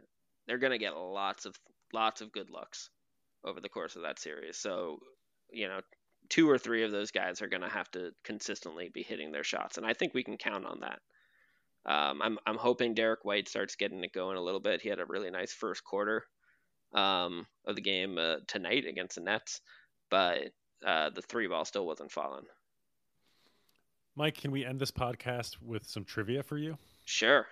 They're 0.47 0.59
gonna 0.59 0.79
get 0.79 0.97
lots 0.97 1.47
of 1.47 1.59
lots 1.93 2.21
of 2.21 2.33
good 2.33 2.51
looks 2.51 2.91
over 3.45 3.61
the 3.61 3.69
course 3.69 3.97
of 3.97 4.03
that 4.03 4.19
series. 4.19 4.57
So, 4.57 5.01
you 5.51 5.69
know, 5.69 5.81
two 6.29 6.49
or 6.51 6.59
three 6.59 6.83
of 6.83 6.91
those 6.91 7.11
guys 7.11 7.43
are 7.43 7.49
gonna 7.49 7.69
have 7.69 7.91
to 7.93 8.13
consistently 8.25 8.89
be 8.89 9.03
hitting 9.03 9.33
their 9.33 9.45
shots, 9.45 9.79
and 9.79 9.87
I 9.87 9.95
think 9.95 10.15
we 10.15 10.25
can 10.25 10.37
count 10.37 10.67
on 10.67 10.81
that. 10.81 11.01
Um, 11.87 12.21
I'm 12.21 12.39
I'm 12.47 12.57
hoping 12.57 12.95
Derrick 12.95 13.25
White 13.25 13.49
starts 13.49 13.77
getting 13.77 14.03
it 14.03 14.13
going 14.13 14.37
a 14.37 14.43
little 14.43 14.61
bit. 14.61 14.81
He 14.81 14.89
had 14.89 14.99
a 14.99 15.07
really 15.07 15.31
nice 15.31 15.53
first 15.53 15.85
quarter 15.85 16.25
um, 16.93 17.47
of 17.65 17.77
the 17.77 17.83
game 17.83 18.19
uh, 18.19 18.37
tonight 18.49 18.87
against 18.87 19.15
the 19.15 19.21
Nets, 19.21 19.61
but 20.11 20.51
uh, 20.85 21.11
the 21.11 21.23
three 21.23 21.47
ball 21.47 21.65
still 21.65 21.87
wasn't 21.87 22.11
falling. 22.11 22.45
Mike, 24.17 24.35
can 24.35 24.51
we 24.51 24.65
end 24.65 24.81
this 24.81 24.91
podcast 24.91 25.57
with 25.63 25.87
some 25.87 26.05
trivia 26.05 26.43
for 26.43 26.59
you? 26.59 26.77
Sure. 27.05 27.47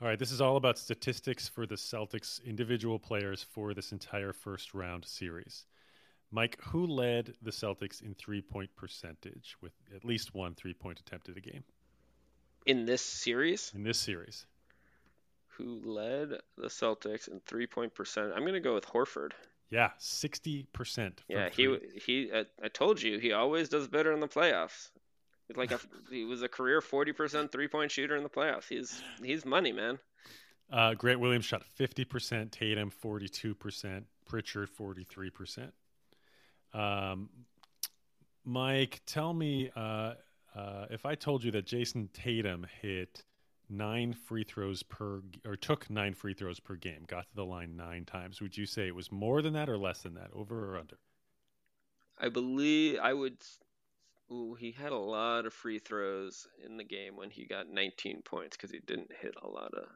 All 0.00 0.08
right, 0.08 0.18
this 0.18 0.32
is 0.32 0.40
all 0.40 0.56
about 0.56 0.78
statistics 0.78 1.48
for 1.48 1.66
the 1.66 1.74
Celtics 1.74 2.42
individual 2.44 2.98
players 2.98 3.42
for 3.42 3.74
this 3.74 3.92
entire 3.92 4.32
first 4.32 4.72
round 4.72 5.04
series. 5.04 5.66
Mike, 6.30 6.58
who 6.62 6.86
led 6.86 7.34
the 7.42 7.50
Celtics 7.50 8.02
in 8.02 8.14
three 8.14 8.40
point 8.40 8.70
percentage 8.74 9.56
with 9.60 9.72
at 9.94 10.04
least 10.04 10.34
one 10.34 10.54
three 10.54 10.74
point 10.74 10.98
attempt 10.98 11.28
at 11.28 11.36
a 11.36 11.40
game? 11.40 11.64
In 12.66 12.86
this 12.86 13.02
series? 13.02 13.72
In 13.74 13.82
this 13.82 13.98
series 13.98 14.46
who 15.56 15.80
led 15.84 16.30
the 16.56 16.68
Celtics 16.68 17.28
in 17.28 17.40
three 17.40 17.66
point 17.66 17.94
percent. 17.94 18.32
I'm 18.34 18.42
going 18.42 18.54
to 18.54 18.60
go 18.60 18.74
with 18.74 18.86
Horford. 18.86 19.32
Yeah, 19.70 19.90
sixty 19.98 20.66
percent. 20.72 21.22
Yeah, 21.28 21.48
he 21.48 21.78
he. 22.04 22.30
I, 22.32 22.44
I, 22.62 22.68
told 22.68 23.02
you 23.02 23.18
he 23.18 23.32
always 23.32 23.68
does 23.68 23.88
better 23.88 24.12
in 24.12 24.20
the 24.20 24.28
playoffs. 24.28 24.90
Like 25.54 25.72
a, 25.72 25.80
he 26.10 26.24
was 26.24 26.42
a 26.42 26.48
career 26.48 26.80
forty 26.80 27.12
percent 27.12 27.52
three 27.52 27.68
point 27.68 27.90
shooter 27.90 28.16
in 28.16 28.22
the 28.22 28.28
playoffs. 28.28 28.68
He's 28.68 29.02
he's 29.22 29.44
money, 29.44 29.72
man. 29.72 29.98
Uh, 30.70 30.94
Grant 30.94 31.20
Williams 31.20 31.44
shot 31.44 31.64
fifty 31.64 32.04
percent. 32.04 32.52
Tatum 32.52 32.90
forty 32.90 33.28
two 33.28 33.54
percent. 33.54 34.06
Pritchard 34.26 34.68
forty 34.70 35.04
three 35.04 35.30
percent. 35.30 35.72
Um, 36.72 37.28
Mike, 38.44 39.00
tell 39.06 39.32
me 39.32 39.70
uh, 39.74 40.14
uh, 40.54 40.86
if 40.90 41.04
I 41.04 41.14
told 41.14 41.44
you 41.44 41.50
that 41.52 41.66
Jayson 41.66 42.08
Tatum 42.12 42.66
hit 42.80 43.24
nine 43.68 44.12
free 44.12 44.44
throws 44.44 44.82
per 44.82 45.22
or 45.44 45.56
took 45.56 45.90
nine 45.90 46.14
free 46.14 46.34
throws 46.34 46.60
per 46.60 46.76
game, 46.76 47.04
got 47.06 47.28
to 47.28 47.34
the 47.34 47.44
line 47.44 47.76
nine 47.76 48.04
times. 48.04 48.40
Would 48.40 48.56
you 48.56 48.66
say 48.66 48.86
it 48.86 48.94
was 48.94 49.10
more 49.10 49.42
than 49.42 49.52
that 49.54 49.68
or 49.68 49.78
less 49.78 50.02
than 50.02 50.14
that, 50.14 50.30
over 50.32 50.70
or 50.72 50.78
under? 50.78 50.98
I 52.18 52.28
believe 52.28 52.98
I 53.02 53.12
would. 53.12 53.38
Ooh, 54.32 54.54
he 54.54 54.70
had 54.72 54.92
a 54.92 54.96
lot 54.96 55.44
of 55.44 55.52
free 55.52 55.78
throws 55.78 56.46
in 56.64 56.76
the 56.76 56.84
game 56.84 57.16
when 57.16 57.30
he 57.30 57.44
got 57.44 57.68
19 57.68 58.22
points 58.22 58.56
because 58.56 58.70
he 58.70 58.80
didn't 58.86 59.10
hit 59.20 59.34
a 59.42 59.46
lot 59.46 59.74
of. 59.74 59.86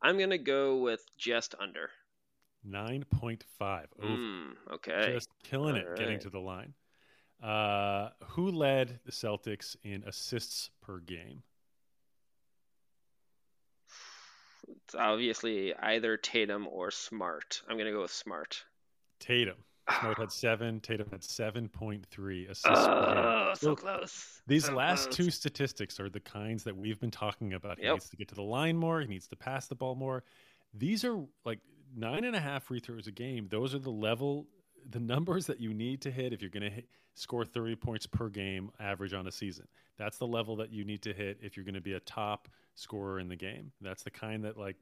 I'm 0.00 0.18
gonna 0.18 0.38
go 0.38 0.76
with 0.76 1.04
just 1.16 1.54
under. 1.60 1.90
9.5 2.66 3.86
over. 4.02 4.08
Mm, 4.08 4.50
okay. 4.72 5.12
Just 5.12 5.30
killing 5.42 5.74
All 5.74 5.82
it 5.82 5.88
right. 5.88 5.98
getting 5.98 6.18
to 6.20 6.30
the 6.30 6.40
line. 6.40 6.74
Uh, 7.42 8.10
who 8.30 8.50
led 8.50 9.00
the 9.04 9.12
Celtics 9.12 9.76
in 9.84 10.02
assists 10.06 10.70
per 10.82 10.98
game? 10.98 11.42
It's 14.84 14.94
obviously 14.94 15.74
either 15.74 16.16
Tatum 16.16 16.66
or 16.66 16.90
Smart. 16.90 17.62
I'm 17.68 17.78
gonna 17.78 17.92
go 17.92 18.02
with 18.02 18.10
Smart. 18.10 18.64
Tatum. 19.20 19.56
Smart 20.00 20.18
had 20.18 20.32
seven. 20.32 20.80
Tatum 20.80 21.08
had 21.10 21.22
seven 21.22 21.68
point 21.68 22.06
three 22.10 22.46
assists. 22.46 22.68
Oh, 22.68 23.52
so 23.54 23.76
close. 23.76 24.42
These 24.46 24.66
so 24.66 24.74
last 24.74 25.04
close. 25.04 25.16
two 25.16 25.30
statistics 25.30 26.00
are 26.00 26.10
the 26.10 26.20
kinds 26.20 26.64
that 26.64 26.76
we've 26.76 27.00
been 27.00 27.10
talking 27.10 27.54
about. 27.54 27.78
He 27.78 27.84
yep. 27.84 27.94
needs 27.94 28.10
to 28.10 28.16
get 28.16 28.28
to 28.28 28.34
the 28.34 28.42
line 28.42 28.76
more. 28.76 29.00
He 29.00 29.06
needs 29.06 29.28
to 29.28 29.36
pass 29.36 29.68
the 29.68 29.74
ball 29.74 29.94
more. 29.94 30.24
These 30.74 31.04
are 31.04 31.18
like 31.44 31.60
nine 31.96 32.24
and 32.24 32.36
a 32.36 32.40
half 32.40 32.64
free 32.64 32.80
throws 32.80 33.06
a 33.06 33.12
game. 33.12 33.48
Those 33.48 33.74
are 33.74 33.78
the 33.78 33.90
level, 33.90 34.46
the 34.88 35.00
numbers 35.00 35.46
that 35.46 35.60
you 35.60 35.74
need 35.74 36.02
to 36.02 36.10
hit 36.10 36.32
if 36.32 36.40
you're 36.40 36.50
going 36.50 36.70
to 36.70 36.82
score 37.14 37.44
30 37.44 37.76
points 37.76 38.06
per 38.06 38.28
game 38.28 38.70
average 38.78 39.12
on 39.12 39.26
a 39.26 39.32
season. 39.32 39.66
That's 39.96 40.18
the 40.18 40.26
level 40.26 40.56
that 40.56 40.72
you 40.72 40.84
need 40.84 41.02
to 41.02 41.12
hit 41.12 41.38
if 41.42 41.56
you're 41.56 41.64
going 41.64 41.74
to 41.74 41.80
be 41.80 41.94
a 41.94 42.00
top 42.00 42.48
scorer 42.74 43.18
in 43.18 43.28
the 43.28 43.36
game. 43.36 43.72
That's 43.80 44.02
the 44.02 44.10
kind 44.10 44.44
that 44.44 44.56
like 44.56 44.76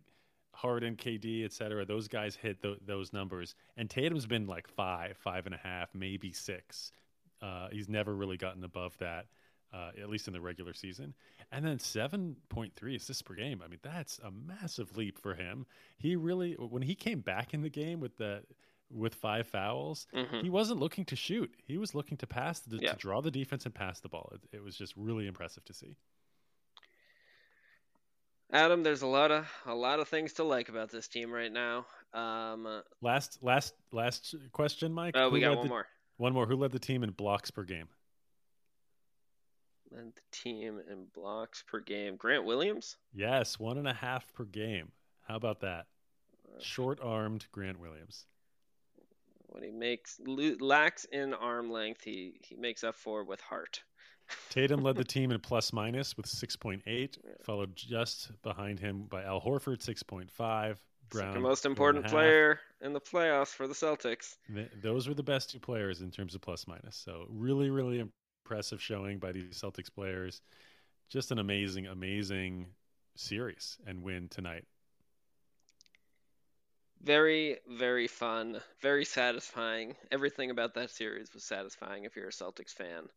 Harden, 0.53 0.97
KD, 0.97 1.45
etc. 1.45 1.85
Those 1.85 2.09
guys 2.09 2.37
hit 2.37 2.63
th- 2.63 2.79
those 2.87 3.13
numbers, 3.13 3.55
and 3.77 3.91
Tatum's 3.91 4.27
been 4.27 4.47
like 4.47 4.69
five, 4.69 5.17
five 5.19 5.47
and 5.47 5.55
a 5.55 5.59
half, 5.59 5.91
maybe 5.95 6.33
six. 6.33 6.93
Uh, 7.43 7.69
he's 7.71 7.89
never 7.89 8.15
really 8.15 8.39
gotten 8.39 8.65
above 8.65 8.97
that, 8.99 9.27
uh, 9.75 9.91
at 10.01 10.09
least 10.09 10.29
in 10.29 10.33
the 10.33 10.41
regular 10.41 10.73
season. 10.73 11.15
And 11.53 11.65
then 11.65 11.79
seven 11.79 12.37
point 12.49 12.75
three 12.75 12.97
assists 12.97 13.23
per 13.23 13.35
game. 13.35 13.61
I 13.63 13.69
mean, 13.69 13.81
that's 13.83 14.19
a 14.21 14.31
massive 14.31 14.97
leap 14.97 15.19
for 15.19 15.35
him. 15.35 15.67
He 15.99 16.17
really, 16.17 16.55
when 16.55 16.83
he 16.83 16.95
came 16.95 17.21
back 17.21 17.53
in 17.53 17.61
the 17.61 17.71
game 17.71 18.01
with 18.01 18.17
the 18.17 18.43
with 18.91 19.15
five 19.15 19.47
fouls, 19.47 20.07
mm-hmm. 20.15 20.41
he 20.41 20.51
wasn't 20.51 20.81
looking 20.81 21.05
to 21.07 21.17
shoot. 21.17 21.51
He 21.65 21.79
was 21.79 21.95
looking 21.95 22.17
to 22.19 22.27
pass, 22.27 22.61
the, 22.61 22.79
yeah. 22.81 22.93
to 22.93 22.97
draw 22.97 23.21
the 23.21 23.31
defense 23.31 23.65
and 23.65 23.75
pass 23.75 24.01
the 24.01 24.09
ball. 24.09 24.33
It, 24.35 24.57
it 24.57 24.63
was 24.63 24.77
just 24.77 24.95
really 24.97 25.27
impressive 25.27 25.65
to 25.65 25.75
see. 25.75 25.97
Adam, 28.53 28.85
there's 28.85 29.03
a 29.03 29.07
lot 29.09 29.33
of 29.33 29.45
a 29.67 29.75
lot 29.75 29.99
of 29.99 30.07
things 30.07 30.35
to 30.35 30.45
like 30.45 30.69
about 30.69 30.89
this 30.91 31.09
team 31.09 31.33
right 31.33 31.51
now. 31.53 31.85
Um, 32.15 32.83
last 33.03 33.39
last 33.43 33.75
last 33.91 34.37
question, 34.53 34.93
Mike. 34.93 35.15
Oh, 35.17 35.31
we 35.31 35.41
got 35.41 35.57
one 35.57 35.67
the, 35.67 35.69
more. 35.69 35.87
One 36.17 36.33
more. 36.33 36.47
Who 36.47 36.55
led 36.55 36.71
the 36.71 36.79
team 36.79 37.03
in 37.03 37.11
blocks 37.11 37.51
per 37.51 37.65
game? 37.65 37.89
Led 39.91 40.13
the 40.15 40.23
team 40.31 40.81
in 40.89 41.07
blocks 41.13 41.65
per 41.67 41.81
game. 41.81 42.15
Grant 42.15 42.45
Williams. 42.45 42.97
Yes, 43.13 43.59
one 43.59 43.79
and 43.79 43.89
a 43.89 43.93
half 43.93 44.33
per 44.33 44.45
game. 44.45 44.93
How 45.27 45.35
about 45.35 45.61
that? 45.61 45.87
Short-armed 46.61 47.47
Grant 47.51 47.81
Williams. 47.81 48.27
What 49.49 49.63
he 49.63 49.71
makes 49.71 50.21
lacks 50.61 51.05
in 51.07 51.35
arm 51.35 51.71
length, 51.71 52.03
he 52.03 52.41
he 52.43 52.57
makes 52.57 52.85
up 52.85 52.95
for 52.95 53.25
with 53.25 53.41
heart. 53.41 53.83
Tatum 54.51 54.83
led 54.83 54.97
the 54.97 55.05
team 55.05 55.31
in 55.31 55.41
plus 55.41 55.73
minus 55.73 56.17
with 56.17 56.27
6.8, 56.27 57.17
followed 57.45 57.77
just 57.77 58.31
behind 58.43 58.81
him 58.81 59.05
by 59.05 59.23
Al 59.23 59.41
Horford, 59.41 59.79
6.5. 59.79 60.77
Brown, 61.09 61.35
the 61.35 61.41
most 61.41 61.65
important 61.65 62.07
player 62.07 62.59
in 62.81 62.93
the 62.93 63.01
playoffs 63.01 63.55
for 63.55 63.69
the 63.69 63.75
Celtics. 63.75 64.39
Those 64.83 65.07
were 65.07 65.15
the 65.15 65.23
best 65.23 65.51
two 65.51 65.61
players 65.61 66.03
in 66.03 66.11
terms 66.11 66.35
of 66.35 66.41
plus 66.41 66.67
minus. 66.67 66.97
So 66.97 67.27
really, 67.29 67.71
really 67.71 68.03
impressive 68.45 68.83
showing 68.83 69.21
by 69.21 69.31
these 69.31 69.61
Celtics 69.61 69.93
players. 69.93 70.41
Just 71.09 71.31
an 71.31 71.39
amazing, 71.39 71.87
amazing 71.87 72.67
series 73.17 73.79
and 73.87 74.03
win 74.03 74.29
tonight. 74.29 74.65
Very, 77.07 77.59
very 77.69 78.09
fun, 78.09 78.61
very 78.83 79.05
satisfying. 79.05 79.95
Everything 80.11 80.51
about 80.51 80.75
that 80.75 80.91
series 80.91 81.33
was 81.33 81.45
satisfying 81.45 82.05
if 82.05 82.17
you're 82.17 82.29
a 82.29 82.33
Celtics 82.33 82.73
fan 82.73 83.09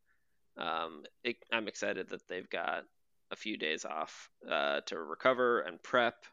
um, 0.60 1.04
it, 1.24 1.38
I'm 1.52 1.68
excited 1.68 2.10
that 2.10 2.28
they've 2.28 2.50
got 2.50 2.84
a 3.32 3.36
few 3.36 3.58
days 3.58 3.86
off 3.86 4.30
uh, 4.50 4.82
to 4.88 5.00
recover 5.00 5.62
and 5.62 5.82
prep, 5.82 6.26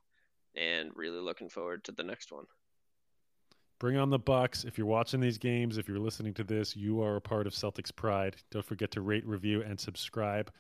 and 0.55 0.91
really 0.95 1.21
looking 1.21 1.49
forward 1.49 1.85
to 1.85 1.93
the 1.93 2.03
next 2.03 2.33
one. 2.33 2.47
Bring 3.79 3.99
on 3.99 4.11
the 4.11 4.19
Bucks. 4.19 4.65
If 4.65 4.79
you're 4.79 4.87
watching 4.87 5.21
these 5.21 5.39
games, 5.39 5.77
if 5.77 5.87
you're 5.87 5.99
listening 5.99 6.33
to 6.35 6.45
this, 6.45 6.75
you 6.75 7.03
are 7.03 7.17
a 7.17 7.21
part 7.21 7.47
of 7.47 7.53
Celtics 7.53 7.95
Pride. 7.95 8.37
Don't 8.51 8.65
forget 8.65 8.91
to 8.93 9.03
rate, 9.03 9.27
review, 9.27 9.63
and 9.63 9.79
subscribe. 9.79 10.51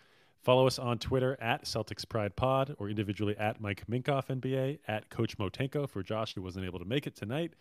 Follow 0.42 0.66
us 0.66 0.78
on 0.78 0.98
Twitter 0.98 1.36
at 1.40 1.64
Celtics 1.64 2.08
Pride 2.08 2.36
Pod 2.36 2.76
or 2.78 2.88
individually 2.88 3.36
at 3.36 3.60
Mike 3.60 3.84
Minkoff 3.90 4.28
NBA, 4.28 4.78
at 4.86 5.10
Coach 5.10 5.36
Motenko 5.38 5.88
for 5.88 6.02
Josh, 6.02 6.34
who 6.34 6.42
wasn't 6.42 6.64
able 6.64 6.78
to 6.78 6.84
make 6.84 7.06
it 7.06 7.16
tonight. 7.16 7.54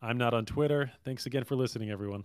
I'm 0.00 0.16
not 0.16 0.32
on 0.32 0.44
Twitter. 0.46 0.92
Thanks 1.04 1.26
again 1.26 1.44
for 1.44 1.56
listening, 1.56 1.90
everyone. 1.90 2.24